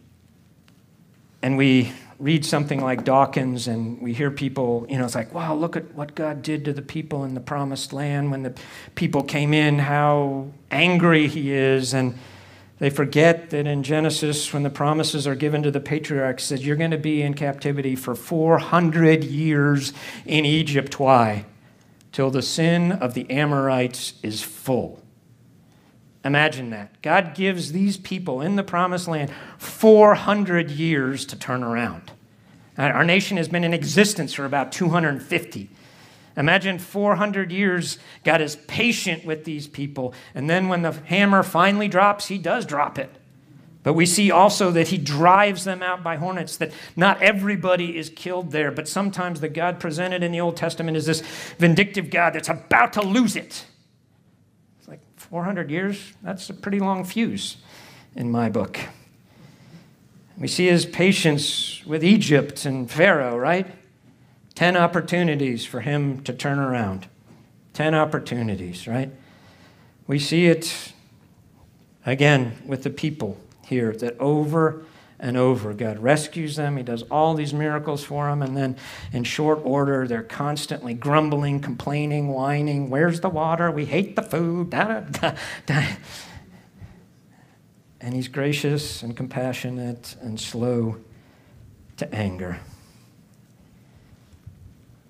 [1.43, 5.55] and we read something like Dawkins and we hear people, you know, it's like, wow,
[5.55, 8.55] look at what God did to the people in the promised land when the
[8.95, 11.95] people came in, how angry he is.
[11.95, 12.19] And
[12.79, 16.77] they forget that in Genesis, when the promises are given to the patriarchs, that you're
[16.77, 19.95] going to be in captivity for 400 years
[20.27, 21.01] in Egypt.
[21.01, 21.47] Why?
[22.13, 25.00] Till the sin of the Amorites is full.
[26.25, 27.01] Imagine that.
[27.01, 32.11] God gives these people in the promised land 400 years to turn around.
[32.79, 35.71] Uh, our nation has been in existence for about 250.
[36.37, 40.15] Imagine 400 years, God is patient with these people.
[40.35, 43.11] And then when the hammer finally drops, he does drop it.
[43.83, 48.11] But we see also that he drives them out by hornets, that not everybody is
[48.11, 51.23] killed there, but sometimes the God presented in the Old Testament is this
[51.59, 53.65] vindictive God that's about to lose it.
[55.31, 57.57] 400 years, that's a pretty long fuse
[58.17, 58.81] in my book.
[60.37, 63.67] We see his patience with Egypt and Pharaoh, right?
[64.55, 67.07] Ten opportunities for him to turn around.
[67.75, 69.11] Ten opportunities, right?
[70.07, 70.93] We see it
[72.05, 74.85] again with the people here that over
[75.21, 75.73] and over.
[75.75, 76.77] God rescues them.
[76.77, 78.43] He does all these miracles for them.
[78.43, 78.77] And then,
[79.13, 82.91] in short order, they're constantly grumbling, complaining, whining.
[82.91, 83.71] Where's the water?
[83.71, 84.71] We hate the food.
[84.71, 85.35] Da, da,
[85.67, 85.87] da,
[88.01, 90.97] and He's gracious and compassionate and slow
[91.99, 92.59] to anger.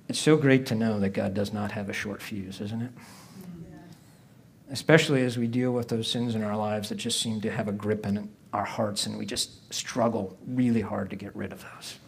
[0.09, 2.90] It's so great to know that God does not have a short fuse, isn't it?
[2.96, 4.73] Mm-hmm.
[4.73, 7.68] Especially as we deal with those sins in our lives that just seem to have
[7.68, 11.52] a grip in it our hearts and we just struggle really hard to get rid
[11.52, 11.98] of those.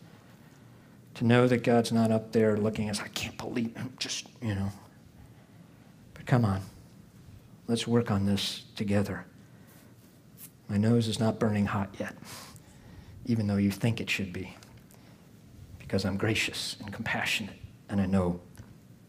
[1.15, 4.27] To know that God's not up there looking at us, I can't believe him, just,
[4.41, 4.73] you know.
[6.15, 6.63] But come on,
[7.69, 9.25] let's work on this together.
[10.69, 12.15] My nose is not burning hot yet,
[13.27, 14.57] even though you think it should be,
[15.79, 17.57] because I'm gracious and compassionate
[17.89, 18.41] and I know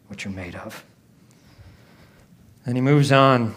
[0.08, 0.84] what you're made of.
[2.66, 3.56] And he moves on.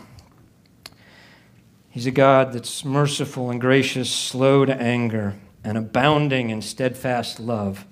[1.96, 5.32] He's a God that's merciful and gracious, slow to anger,
[5.64, 7.87] and abounding in steadfast love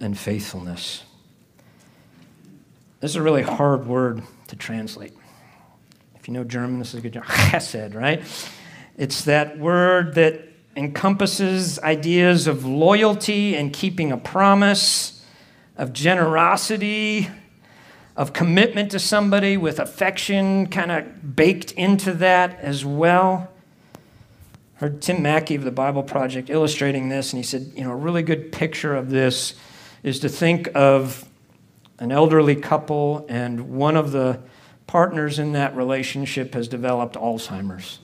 [0.00, 1.04] and faithfulness.
[2.98, 5.12] This is a really hard word to translate.
[6.16, 7.24] If you know German, this is a good job.
[7.26, 8.24] Chesed, right?
[8.96, 10.42] It's that word that
[10.74, 15.24] encompasses ideas of loyalty and keeping a promise,
[15.76, 17.30] of generosity,
[18.16, 23.50] of commitment to somebody with affection kind of baked into that as well.
[24.76, 27.92] I heard Tim Mackie of the Bible Project illustrating this, and he said, you know,
[27.92, 29.54] a really good picture of this
[30.02, 31.28] is to think of
[31.98, 34.40] an elderly couple, and one of the
[34.86, 37.98] partners in that relationship has developed Alzheimer's.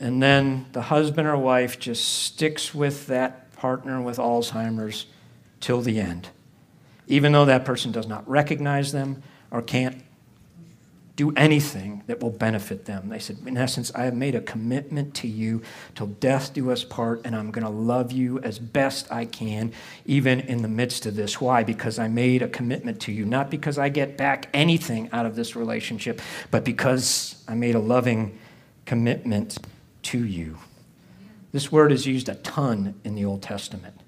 [0.00, 5.06] And then the husband or wife just sticks with that partner with Alzheimer's
[5.60, 6.28] till the end
[7.12, 10.02] even though that person does not recognize them or can't
[11.14, 13.10] do anything that will benefit them.
[13.10, 15.60] They said, in essence, I have made a commitment to you
[15.94, 19.74] till death do us part, and I'm going to love you as best I can,
[20.06, 21.38] even in the midst of this.
[21.38, 21.64] Why?
[21.64, 25.36] Because I made a commitment to you, not because I get back anything out of
[25.36, 28.38] this relationship, but because I made a loving
[28.86, 29.58] commitment
[30.04, 30.56] to you.
[31.52, 34.01] This word is used a ton in the Old Testament.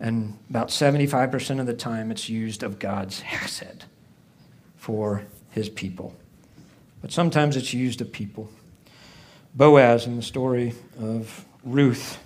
[0.00, 3.84] And about 75% of the time, it's used of God's hesed
[4.76, 6.14] for his people.
[7.02, 8.48] But sometimes it's used of people.
[9.54, 12.18] Boaz, in the story of Ruth,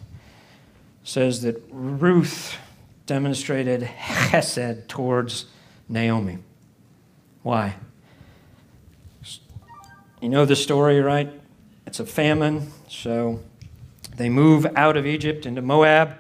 [1.05, 2.57] says that Ruth
[3.07, 5.47] demonstrated hesed towards
[5.89, 6.39] Naomi.
[7.43, 7.75] Why?
[10.21, 11.33] You know the story, right?
[11.87, 13.41] It's a famine, so
[14.17, 16.15] they move out of Egypt into Moab.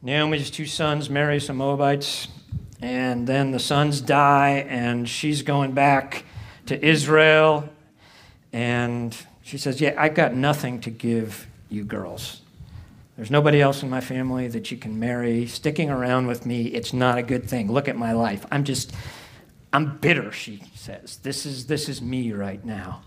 [0.00, 2.28] Naomi's two sons marry some Moabites,
[2.80, 6.24] and then the sons die, and she's going back
[6.66, 7.68] to Israel.
[8.52, 12.42] And she says, Yeah, I've got nothing to give you girls.
[13.16, 15.48] There's nobody else in my family that you can marry.
[15.48, 17.72] Sticking around with me, it's not a good thing.
[17.72, 18.46] Look at my life.
[18.52, 18.92] I'm just,
[19.72, 21.16] I'm bitter, she says.
[21.16, 23.02] This is, this is me right now.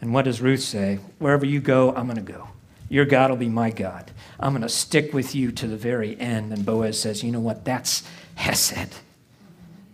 [0.00, 1.00] And what does Ruth say?
[1.18, 2.48] Wherever you go, I'm going to go.
[2.88, 4.10] Your God will be my God.
[4.40, 6.52] I'm going to stick with you to the very end.
[6.52, 7.64] And Boaz says, You know what?
[7.64, 8.02] That's
[8.36, 8.94] Hesed.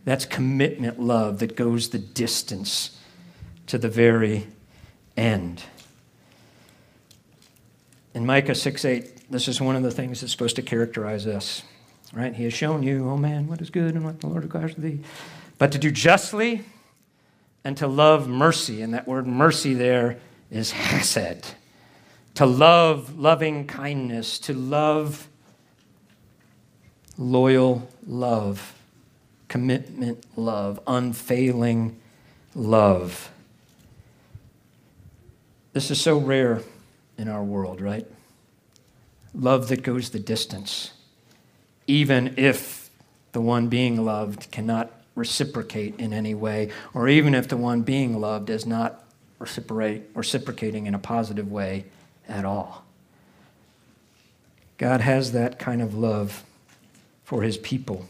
[0.05, 2.99] That's commitment love that goes the distance
[3.67, 4.47] to the very
[5.17, 5.63] end.
[8.13, 11.63] In Micah 6 8, this is one of the things that's supposed to characterize us.
[12.13, 12.33] Right?
[12.33, 14.83] He has shown you, oh man, what is good and what the Lord requires of
[14.83, 15.01] thee.
[15.59, 16.63] But to do justly
[17.65, 18.83] and to love mercy.
[18.83, 20.19] And that word mercy there
[20.51, 21.55] is hesed
[22.35, 25.29] to love loving kindness, to love
[27.17, 28.75] loyal love,
[29.49, 31.97] commitment love, unfailing
[32.55, 33.31] love.
[35.73, 36.63] This is so rare
[37.17, 38.07] in our world, right?
[39.33, 40.93] Love that goes the distance,
[41.87, 42.91] even if
[43.33, 48.21] the one being loved cannot reciprocate in any way, or even if the one being
[48.21, 49.05] loved is not
[49.39, 51.85] reciprocating in a positive way
[52.29, 52.85] at all.
[54.79, 56.45] God has that kind of love
[57.25, 58.07] for his people.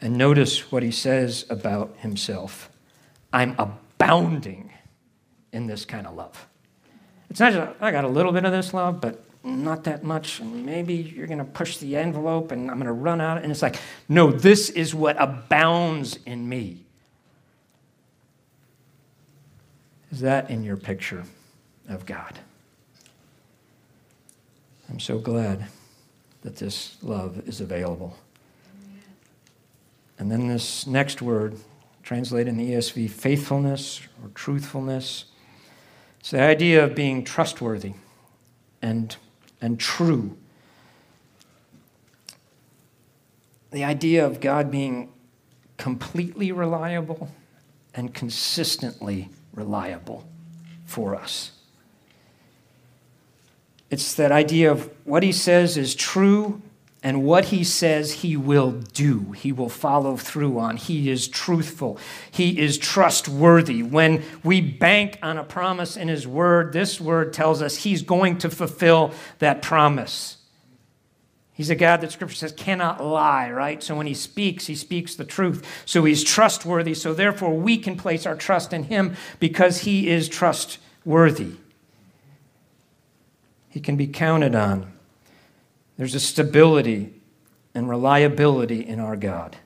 [0.00, 2.70] And notice what he says about himself
[3.32, 4.70] I'm abounding
[5.52, 6.46] in this kind of love.
[7.30, 10.38] It's not just, I got a little bit of this love, but not that much.
[10.38, 13.42] And maybe you're going to push the envelope and I'm going to run out.
[13.42, 16.84] And it's like, no, this is what abounds in me.
[20.12, 21.24] Is that in your picture
[21.88, 22.38] of God?
[24.88, 25.66] I'm so glad
[26.42, 28.16] that this love is available.
[30.18, 31.56] And then this next word,
[32.02, 35.24] translated in the ESV, faithfulness or truthfulness.
[36.20, 37.94] It's the idea of being trustworthy
[38.82, 39.16] and,
[39.60, 40.36] and true.
[43.70, 45.12] The idea of God being
[45.78, 47.30] completely reliable
[47.94, 50.28] and consistently reliable
[50.84, 51.52] for us.
[53.90, 56.62] It's that idea of what he says is true
[57.04, 60.78] and what he says he will do, he will follow through on.
[60.78, 61.98] He is truthful,
[62.30, 63.82] he is trustworthy.
[63.82, 68.38] When we bank on a promise in his word, this word tells us he's going
[68.38, 70.38] to fulfill that promise.
[71.52, 73.82] He's a God that scripture says cannot lie, right?
[73.82, 75.64] So when he speaks, he speaks the truth.
[75.84, 76.94] So he's trustworthy.
[76.94, 81.52] So therefore, we can place our trust in him because he is trustworthy.
[83.74, 84.92] He can be counted on.
[85.96, 87.12] There's a stability
[87.74, 89.56] and reliability in our God.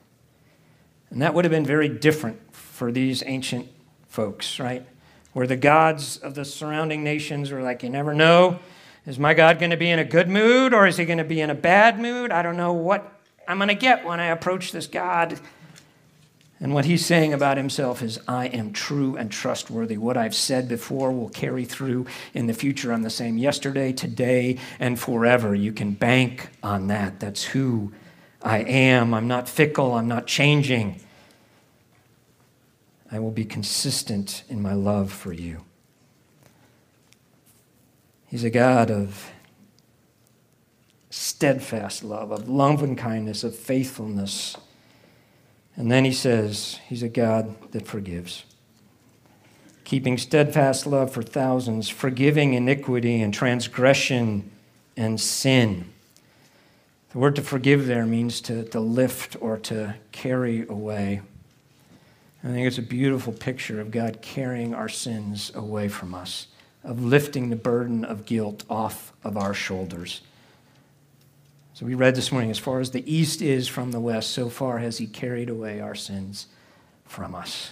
[1.11, 3.67] And that would have been very different for these ancient
[4.07, 4.83] folks, right?
[5.33, 8.57] Where the gods of the surrounding nations were like, you never know.
[9.05, 11.23] Is my God going to be in a good mood or is he going to
[11.23, 12.31] be in a bad mood?
[12.31, 15.39] I don't know what I'm going to get when I approach this God.
[16.61, 19.97] And what he's saying about himself is, I am true and trustworthy.
[19.97, 22.91] What I've said before will carry through in the future.
[22.91, 25.55] I'm the same yesterday, today, and forever.
[25.55, 27.21] You can bank on that.
[27.21, 27.93] That's who
[28.41, 29.13] I am.
[29.13, 30.99] I'm not fickle, I'm not changing.
[33.11, 35.63] I will be consistent in my love for you.
[38.27, 39.31] He's a God of
[41.09, 44.55] steadfast love, of love and kindness, of faithfulness
[45.75, 48.43] and then he says, He's a God that forgives.
[49.83, 54.51] Keeping steadfast love for thousands, forgiving iniquity and transgression
[54.95, 55.91] and sin.
[57.11, 61.21] The word to forgive there means to, to lift or to carry away.
[62.43, 66.47] I think it's a beautiful picture of God carrying our sins away from us,
[66.83, 70.21] of lifting the burden of guilt off of our shoulders.
[71.79, 74.49] So we read this morning, as far as the east is from the west, so
[74.49, 76.47] far has he carried away our sins
[77.05, 77.71] from us.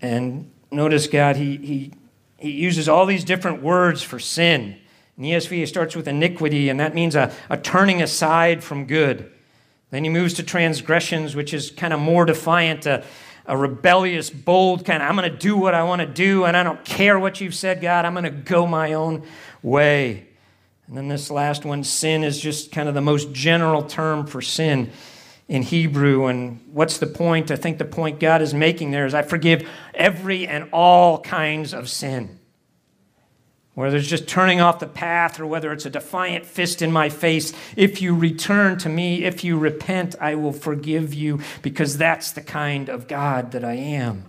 [0.00, 1.92] And notice, God, he, he,
[2.38, 4.76] he uses all these different words for sin.
[5.18, 9.28] In ESV, it starts with iniquity, and that means a, a turning aside from good.
[9.90, 13.04] Then he moves to transgressions, which is kind of more defiant, a,
[13.46, 16.56] a rebellious, bold kind of, I'm going to do what I want to do, and
[16.56, 18.04] I don't care what you've said, God.
[18.04, 19.24] I'm going to go my own
[19.60, 20.28] way.
[20.92, 24.42] And then this last one, sin, is just kind of the most general term for
[24.42, 24.90] sin
[25.48, 26.26] in Hebrew.
[26.26, 27.50] And what's the point?
[27.50, 31.72] I think the point God is making there is I forgive every and all kinds
[31.72, 32.38] of sin.
[33.72, 37.08] Whether it's just turning off the path or whether it's a defiant fist in my
[37.08, 42.32] face, if you return to me, if you repent, I will forgive you because that's
[42.32, 44.26] the kind of God that I am.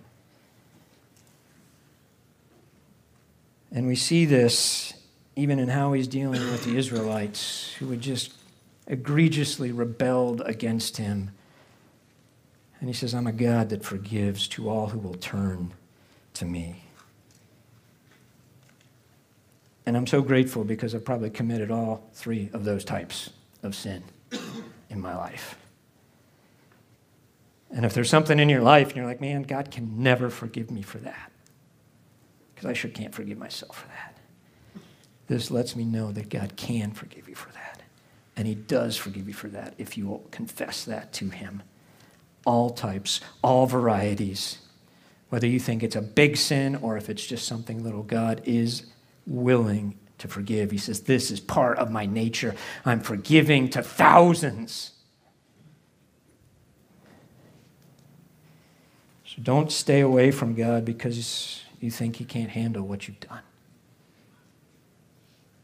[3.69, 4.92] And we see this
[5.35, 8.33] even in how he's dealing with the Israelites who had just
[8.87, 11.31] egregiously rebelled against him.
[12.79, 15.73] And he says, I'm a God that forgives to all who will turn
[16.35, 16.83] to me.
[19.85, 23.31] And I'm so grateful because I've probably committed all three of those types
[23.63, 24.03] of sin
[24.89, 25.57] in my life.
[27.71, 30.69] And if there's something in your life and you're like, man, God can never forgive
[30.69, 31.31] me for that,
[32.53, 34.12] because I sure can't forgive myself for that.
[35.33, 37.81] This lets me know that God can forgive you for that.
[38.37, 41.63] And He does forgive you for that if you will confess that to Him.
[42.45, 44.59] All types, all varieties.
[45.29, 48.85] Whether you think it's a big sin or if it's just something little, God is
[49.25, 50.69] willing to forgive.
[50.69, 52.53] He says, This is part of my nature.
[52.85, 54.91] I'm forgiving to thousands.
[59.25, 63.41] So don't stay away from God because you think He can't handle what you've done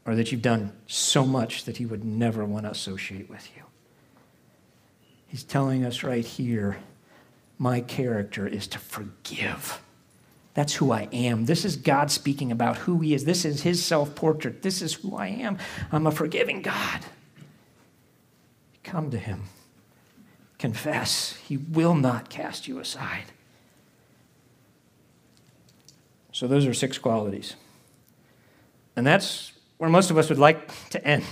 [0.09, 3.61] or that you've done so much that he would never want to associate with you.
[5.27, 6.77] He's telling us right here
[7.59, 9.79] my character is to forgive.
[10.55, 11.45] That's who I am.
[11.45, 13.25] This is God speaking about who He is.
[13.25, 14.63] This is His self portrait.
[14.63, 15.59] This is who I am.
[15.91, 17.01] I'm a forgiving God.
[18.83, 19.43] Come to Him.
[20.57, 21.37] Confess.
[21.47, 23.25] He will not cast you aside.
[26.31, 27.55] So, those are six qualities.
[28.95, 31.23] And that's where most of us would like to end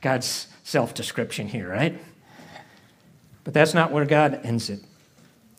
[0.00, 2.00] God's self description here, right?
[3.44, 4.80] But that's not where God ends it.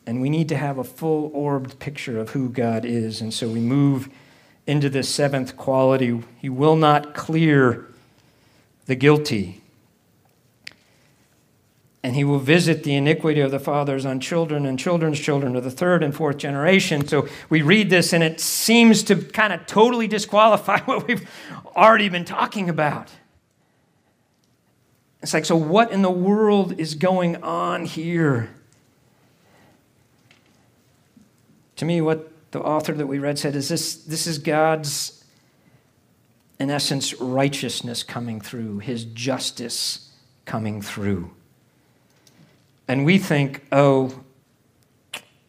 [0.07, 3.21] And we need to have a full orbed picture of who God is.
[3.21, 4.09] And so we move
[4.65, 6.23] into this seventh quality.
[6.37, 7.87] He will not clear
[8.85, 9.61] the guilty
[12.01, 15.61] and he will visit the iniquity of the fathers on children and children's children to
[15.61, 17.05] the third and fourth generation.
[17.05, 21.29] So we read this, and it seems to kind of totally disqualify what we've
[21.75, 23.09] already been talking about.
[25.21, 28.49] It's like, so what in the world is going on here?
[31.75, 35.25] To me, what the author that we read said is this this is God's,
[36.59, 40.09] in essence, righteousness coming through, his justice
[40.45, 41.31] coming through.
[42.89, 44.19] And we think, oh,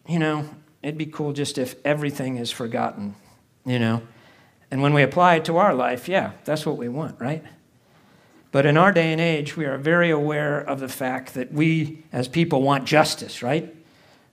[0.07, 0.47] you know,
[0.83, 3.15] it'd be cool just if everything is forgotten,
[3.65, 4.03] you know?
[4.71, 7.43] And when we apply it to our life, yeah, that's what we want, right?
[8.53, 12.05] But in our day and age, we are very aware of the fact that we
[12.13, 13.75] as people want justice, right?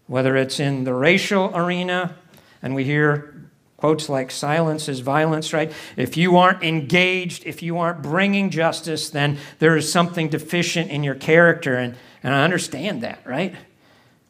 [0.07, 2.17] Whether it's in the racial arena,
[2.61, 5.71] and we hear quotes like silence is violence, right?
[5.95, 11.03] If you aren't engaged, if you aren't bringing justice, then there is something deficient in
[11.03, 11.77] your character.
[11.77, 11.95] And
[12.27, 13.55] and I understand that, right?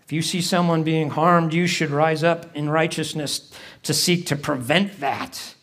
[0.06, 4.36] If you see someone being harmed, you should rise up in righteousness to seek to
[4.36, 5.56] prevent that.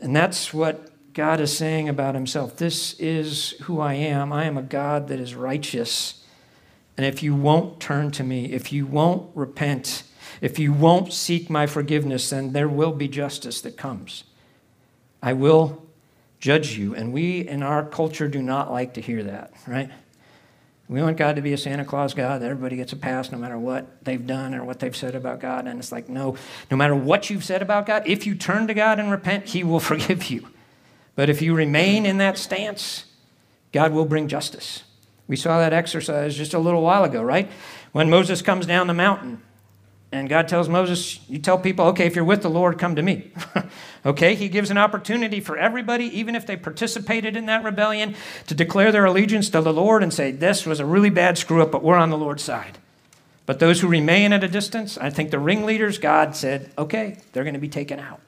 [0.00, 2.56] And that's what God is saying about himself.
[2.56, 4.32] This is who I am.
[4.32, 6.24] I am a God that is righteous.
[6.96, 10.04] And if you won't turn to me, if you won't repent,
[10.40, 14.24] if you won't seek my forgiveness, then there will be justice that comes.
[15.22, 15.86] I will
[16.40, 16.94] judge you.
[16.94, 19.90] And we in our culture do not like to hear that, right?
[20.92, 22.42] We want God to be a Santa Claus God.
[22.42, 25.66] Everybody gets a pass no matter what they've done or what they've said about God.
[25.66, 26.36] And it's like, no,
[26.70, 29.64] no matter what you've said about God, if you turn to God and repent, He
[29.64, 30.48] will forgive you.
[31.16, 33.06] But if you remain in that stance,
[33.72, 34.82] God will bring justice.
[35.28, 37.50] We saw that exercise just a little while ago, right?
[37.92, 39.40] When Moses comes down the mountain
[40.12, 43.02] and God tells Moses, You tell people, okay, if you're with the Lord, come to
[43.02, 43.32] me.
[44.06, 48.14] okay, he gives an opportunity for everybody, even if they participated in that rebellion,
[48.46, 51.62] to declare their allegiance to the Lord and say, This was a really bad screw
[51.62, 52.78] up, but we're on the Lord's side.
[53.46, 57.44] But those who remain at a distance, I think the ringleaders, God said, Okay, they're
[57.44, 58.20] going to be taken out.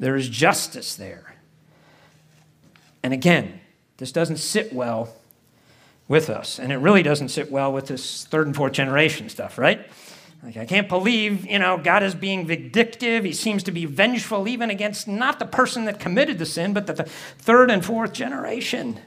[0.00, 1.36] There is justice there.
[3.02, 3.60] And again,
[3.98, 5.14] this doesn't sit well
[6.08, 6.58] with us.
[6.58, 9.86] And it really doesn't sit well with this third and fourth generation stuff, right?
[10.42, 13.24] Like, I can't believe, you know, God is being vindictive.
[13.24, 16.86] He seems to be vengeful even against not the person that committed the sin, but
[16.86, 18.98] the, the third and fourth generation.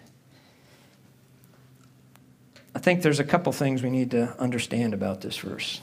[2.76, 5.82] I think there's a couple things we need to understand about this verse.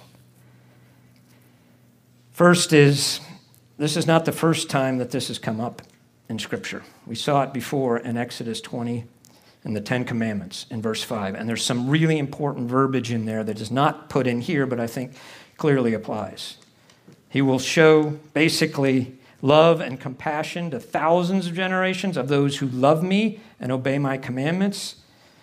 [2.30, 3.20] First is
[3.76, 5.82] this is not the first time that this has come up
[6.28, 6.84] in Scripture.
[7.06, 9.04] We saw it before in Exodus 20
[9.64, 11.34] and the Ten Commandments in verse 5.
[11.34, 14.80] And there's some really important verbiage in there that is not put in here, but
[14.80, 15.12] I think
[15.60, 16.56] clearly applies.
[17.28, 23.02] He will show basically love and compassion to thousands of generations of those who love
[23.02, 24.96] me and obey my commandments,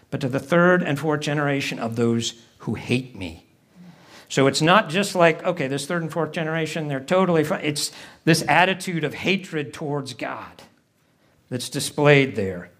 [0.09, 3.45] but to the third and fourth generation of those who hate me.
[4.27, 7.63] So it's not just like, okay, this third and fourth generation, they're totally fine.
[7.63, 7.91] It's
[8.25, 10.63] this attitude of hatred towards God
[11.49, 12.71] that's displayed there.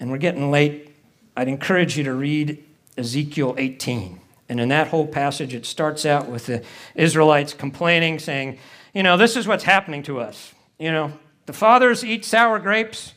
[0.00, 0.96] And we're getting late.
[1.36, 2.64] I'd encourage you to read
[2.96, 4.20] Ezekiel 18.
[4.48, 8.58] And in that whole passage, it starts out with the Israelites complaining, saying,
[8.94, 10.54] You know, this is what's happening to us.
[10.78, 11.12] You know,
[11.46, 13.14] the fathers eat sour grapes,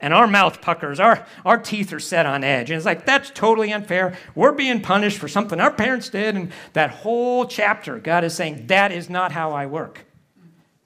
[0.00, 2.70] and our mouth puckers, our, our teeth are set on edge.
[2.70, 4.16] And it's like, that's totally unfair.
[4.34, 6.36] We're being punished for something our parents did.
[6.36, 10.06] And that whole chapter, God is saying, That is not how I work.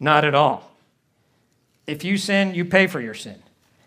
[0.01, 0.70] Not at all.
[1.87, 3.43] If you sin, you pay for your sin.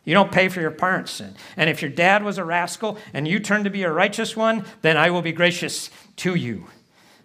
[0.07, 1.35] You don't pay for your parents' sin.
[1.57, 4.63] And if your dad was a rascal and you turn to be a righteous one,
[4.81, 6.67] then I will be gracious to you.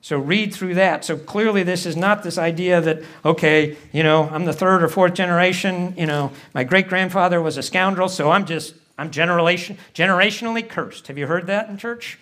[0.00, 1.04] So read through that.
[1.04, 4.88] So clearly, this is not this idea that, okay, you know, I'm the third or
[4.88, 9.78] fourth generation, you know, my great grandfather was a scoundrel, so I'm just, I'm generation,
[9.94, 11.06] generationally cursed.
[11.06, 12.18] Have you heard that in church?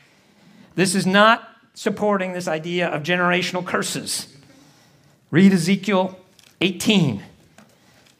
[0.74, 4.36] This is not supporting this idea of generational curses.
[5.30, 6.20] Read Ezekiel
[6.60, 7.22] 18.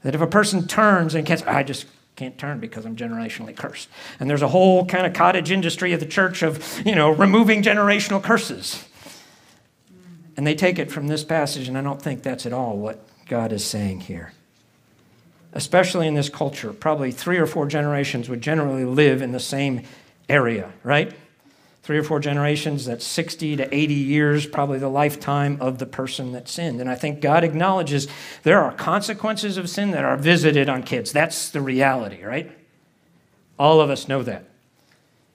[0.05, 1.85] That if a person turns and gets, I just
[2.21, 3.89] can't turn because I'm generationally cursed.
[4.21, 7.63] And there's a whole kind of cottage industry of the church of, you know, removing
[7.63, 8.85] generational curses.
[10.37, 13.03] And they take it from this passage, and I don't think that's at all what
[13.27, 14.35] God is saying here.
[15.55, 19.85] Especially in this culture, probably three or four generations would generally live in the same
[20.29, 21.15] area, right?
[21.83, 26.33] Three or four generations, that's 60 to 80 years, probably the lifetime of the person
[26.33, 26.81] that sinned.
[26.81, 28.07] And I think God acknowledges
[28.43, 31.13] there are consequences of sin that are visited on kids.
[31.13, 32.53] That's the reality, right?
[33.59, 34.45] All of us know that.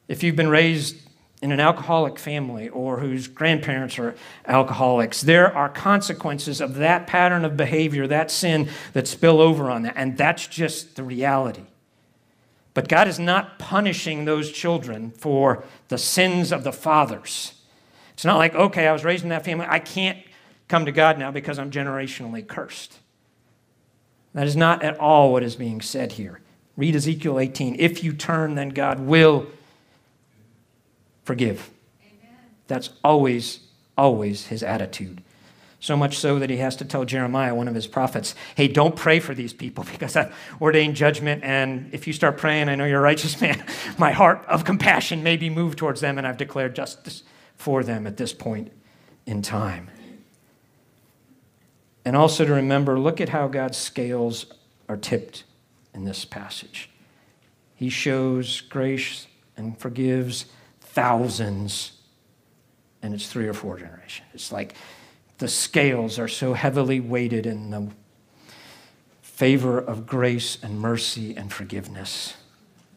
[0.08, 0.98] If you've been raised
[1.42, 4.16] in an alcoholic family or whose grandparents are
[4.48, 9.82] alcoholics, there are consequences of that pattern of behavior, that sin that spill over on
[9.82, 9.94] that.
[9.98, 11.66] And that's just the reality.
[12.76, 17.54] But God is not punishing those children for the sins of the fathers.
[18.14, 19.66] It's not like, okay, I was raised in that family.
[19.68, 20.20] I can't
[20.68, 23.00] come to God now because I'm generationally cursed.
[24.34, 26.42] That is not at all what is being said here.
[26.76, 27.78] Read Ezekiel 18.
[27.80, 29.48] If you turn, then God will
[31.24, 31.70] forgive.
[32.02, 32.36] Amen.
[32.68, 33.62] That's always,
[33.98, 35.24] always his attitude.
[35.86, 38.96] So much so that he has to tell Jeremiah, one of his prophets, hey, don't
[38.96, 41.44] pray for these people because I've ordained judgment.
[41.44, 43.64] And if you start praying, I know you're a righteous man,
[44.00, 47.22] my heart of compassion may be moved towards them, and I've declared justice
[47.56, 48.72] for them at this point
[49.28, 49.92] in time.
[52.04, 54.48] And also to remember look at how God's scales
[54.90, 55.44] are tipped
[55.94, 56.90] in this passage.
[57.76, 60.48] He shows grace and forgives
[60.82, 61.92] thousands,
[63.04, 64.28] and it's three or four generations.
[64.34, 64.74] It's like
[65.38, 67.90] the scales are so heavily weighted in the
[69.22, 72.36] favor of grace and mercy and forgiveness.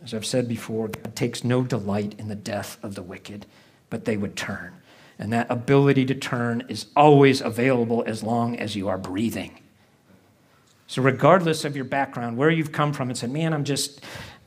[0.04, 3.46] As I've said before, God takes no delight in the death of the wicked,
[3.90, 4.74] but they would turn.
[5.18, 9.58] And that ability to turn is always available as long as you are breathing.
[10.86, 14.00] So, regardless of your background, where you've come from, and said, Man, I'm just,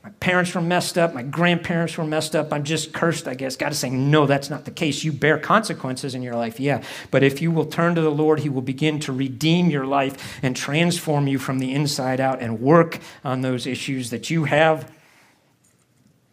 [0.03, 3.55] my parents were messed up, my grandparents were messed up, I'm just cursed, I guess.
[3.55, 5.03] God is saying, No, that's not the case.
[5.03, 6.83] You bear consequences in your life, yeah.
[7.11, 10.39] But if you will turn to the Lord, He will begin to redeem your life
[10.41, 14.91] and transform you from the inside out and work on those issues that you have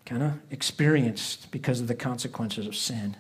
[0.06, 3.16] kind of experienced because of the consequences of sin.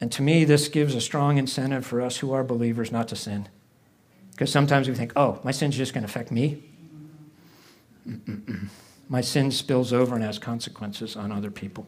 [0.00, 3.16] And to me, this gives a strong incentive for us who are believers not to
[3.16, 3.48] sin.
[4.30, 6.62] Because sometimes we think, oh, my sin's just going to affect me.
[8.08, 8.68] Mm-mm-mm.
[9.12, 11.86] My sin spills over and has consequences on other people,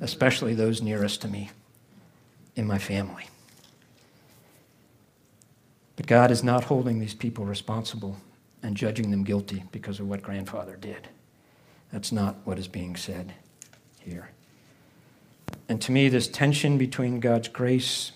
[0.00, 1.50] especially those nearest to me
[2.56, 3.28] in my family.
[5.94, 8.16] But God is not holding these people responsible
[8.60, 11.06] and judging them guilty because of what grandfather did.
[11.92, 13.34] That's not what is being said
[14.00, 14.30] here.
[15.68, 18.10] And to me, this tension between God's grace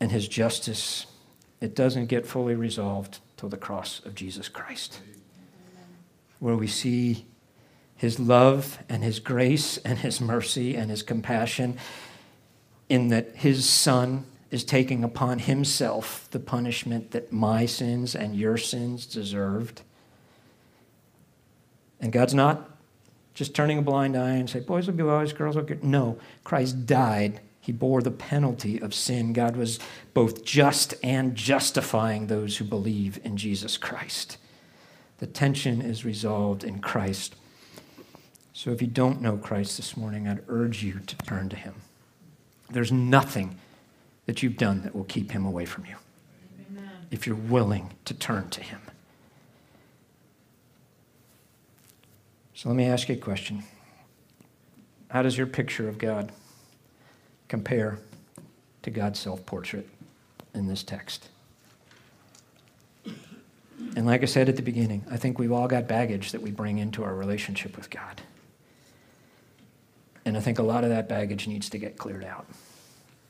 [0.00, 1.04] and his justice,
[1.60, 5.00] it doesn't get fully resolved till the cross of Jesus Christ,
[6.38, 7.26] where we see
[7.96, 11.76] his love and his grace and his mercy and his compassion
[12.88, 18.56] in that his son is taking upon himself the punishment that my sins and your
[18.56, 19.82] sins deserved
[22.00, 22.70] and God's not
[23.34, 25.84] just turning a blind eye and say, boys will be boys, girls will get.
[25.84, 27.40] No, Christ died.
[27.60, 29.32] He bore the penalty of sin.
[29.32, 29.78] God was
[30.14, 34.38] both just and justifying those who believe in Jesus Christ.
[35.18, 37.34] The tension is resolved in Christ.
[38.52, 41.74] So if you don't know Christ this morning, I'd urge you to turn to him.
[42.70, 43.58] There's nothing
[44.26, 45.96] that you've done that will keep him away from you
[46.70, 46.90] Amen.
[47.10, 48.80] if you're willing to turn to him.
[52.54, 53.62] So let me ask you a question
[55.10, 56.32] How does your picture of God
[57.48, 58.00] compare
[58.82, 59.88] to God's self portrait
[60.54, 61.28] in this text?
[63.98, 66.52] And like I said at the beginning, I think we've all got baggage that we
[66.52, 68.22] bring into our relationship with God.
[70.24, 72.46] And I think a lot of that baggage needs to get cleared out.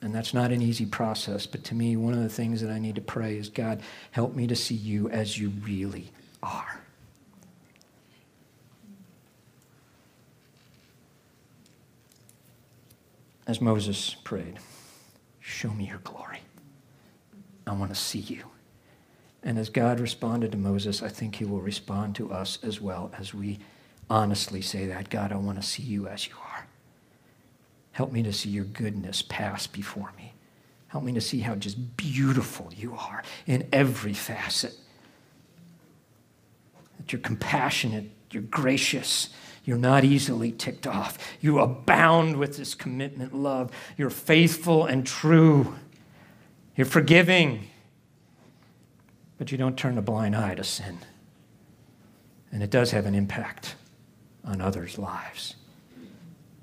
[0.03, 2.79] And that's not an easy process, but to me, one of the things that I
[2.79, 6.11] need to pray is God, help me to see you as you really
[6.43, 6.79] are.
[13.47, 14.59] as Moses prayed,
[15.41, 16.41] Show me your glory.
[17.66, 18.45] I want to see you.
[19.49, 23.11] And as God responded to Moses, I think he will respond to us as well
[23.18, 23.59] as we
[24.11, 26.66] honestly say that God, I want to see you as you are.
[27.92, 30.34] Help me to see your goodness pass before me.
[30.88, 34.74] Help me to see how just beautiful you are in every facet.
[36.99, 39.30] That you're compassionate, you're gracious,
[39.64, 41.16] you're not easily ticked off.
[41.40, 43.70] You abound with this commitment love.
[43.96, 45.74] You're faithful and true.
[46.76, 47.70] You're forgiving.
[49.39, 50.99] But you don't turn a blind eye to sin.
[52.53, 53.76] And it does have an impact
[54.45, 55.55] on others' lives.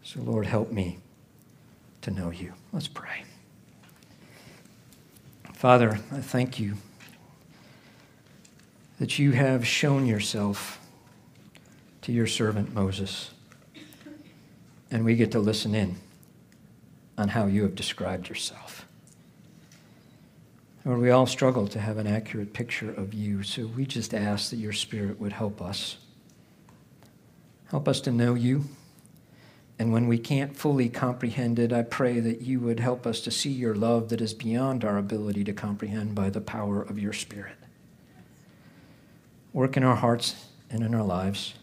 [0.03, 0.99] So, Lord, help me
[2.01, 2.53] to know you.
[2.71, 3.23] Let's pray.
[5.53, 6.76] Father, I thank you
[8.99, 10.80] that you have shown yourself
[12.01, 13.32] to your servant Moses.
[14.91, 15.95] And we get to listen in
[17.17, 18.84] on how you have described yourself.
[20.86, 24.51] Lord, we all struggle to have an accurate picture of you, so we just ask
[24.51, 25.97] that your Spirit would help us.
[27.69, 28.65] Help us to know you.
[29.79, 33.31] And when we can't fully comprehend it, I pray that you would help us to
[33.31, 37.13] see your love that is beyond our ability to comprehend by the power of your
[37.13, 37.55] Spirit.
[39.53, 41.55] Work in our hearts and in our lives.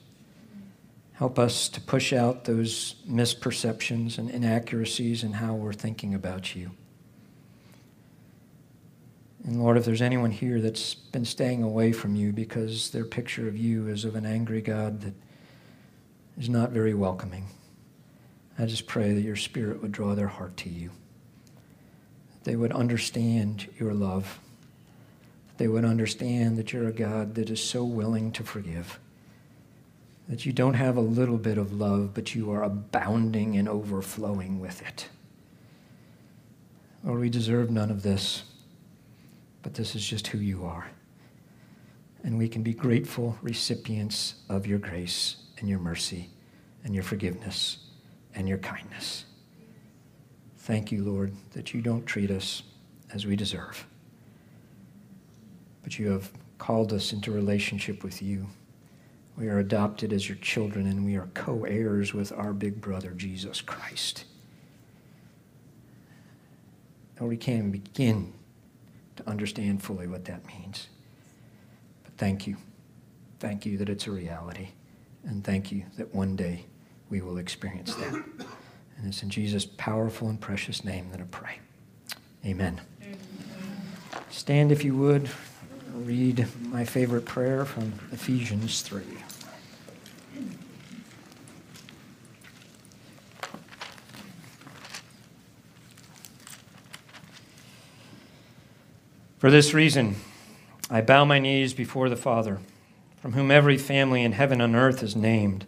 [1.12, 6.72] Help us to push out those misperceptions and inaccuracies in how we're thinking about you.
[9.44, 13.48] And Lord, if there's anyone here that's been staying away from you because their picture
[13.48, 15.14] of you is of an angry God that
[16.38, 17.46] is not very welcoming,
[18.58, 20.90] I just pray that your Spirit would draw their heart to you.
[22.34, 24.38] That they would understand your love.
[25.48, 29.00] That they would understand that you're a God that is so willing to forgive
[30.28, 34.60] that you don't have a little bit of love, but you are abounding and overflowing
[34.60, 35.08] with it.
[37.04, 38.44] Lord, we deserve none of this,
[39.62, 40.86] but this is just who you are.
[42.24, 46.30] And we can be grateful recipients of your grace and your mercy
[46.84, 47.78] and your forgiveness
[48.34, 49.24] and your kindness.
[50.58, 52.62] Thank you, Lord, that you don't treat us
[53.12, 53.86] as we deserve,
[55.82, 58.46] but you have called us into relationship with you.
[59.36, 63.10] We are adopted as your children, and we are co heirs with our big brother,
[63.10, 64.24] Jesus Christ.
[67.22, 68.32] or we can't begin
[69.22, 70.88] to understand fully what that means.
[72.04, 72.56] But thank you.
[73.40, 74.68] Thank you that it's a reality.
[75.24, 76.64] And thank you that one day
[77.10, 78.12] we will experience that.
[78.14, 81.58] And it's in Jesus' powerful and precious name that I pray.
[82.44, 82.80] Amen.
[84.30, 85.28] Stand if you would.
[85.94, 89.02] Read my favorite prayer from Ephesians 3.
[99.42, 100.14] For this reason,
[100.88, 102.60] I bow my knees before the Father,
[103.20, 105.66] from whom every family in heaven and earth is named,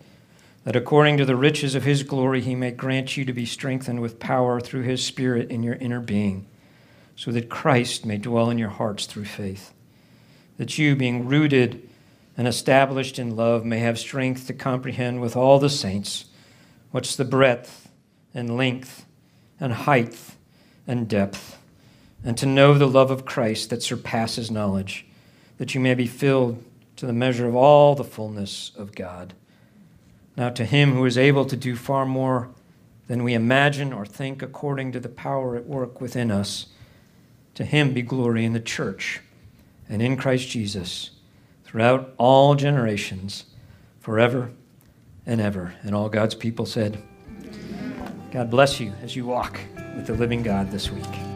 [0.62, 4.00] that according to the riches of his glory he may grant you to be strengthened
[4.00, 6.46] with power through his Spirit in your inner being,
[7.16, 9.74] so that Christ may dwell in your hearts through faith,
[10.56, 11.88] that you, being rooted
[12.36, 16.26] and established in love, may have strength to comprehend with all the saints
[16.92, 17.88] what's the breadth
[18.32, 19.04] and length
[19.58, 20.16] and height
[20.86, 21.58] and depth
[22.24, 25.06] and to know the love of Christ that surpasses knowledge,
[25.58, 26.64] that you may be filled
[26.96, 29.34] to the measure of all the fullness of God.
[30.36, 32.48] Now, to him who is able to do far more
[33.06, 36.66] than we imagine or think according to the power at work within us,
[37.54, 39.20] to him be glory in the church
[39.88, 41.10] and in Christ Jesus
[41.64, 43.44] throughout all generations,
[44.00, 44.50] forever
[45.26, 45.74] and ever.
[45.82, 47.02] And all God's people said,
[48.32, 49.60] God bless you as you walk
[49.94, 51.33] with the living God this week.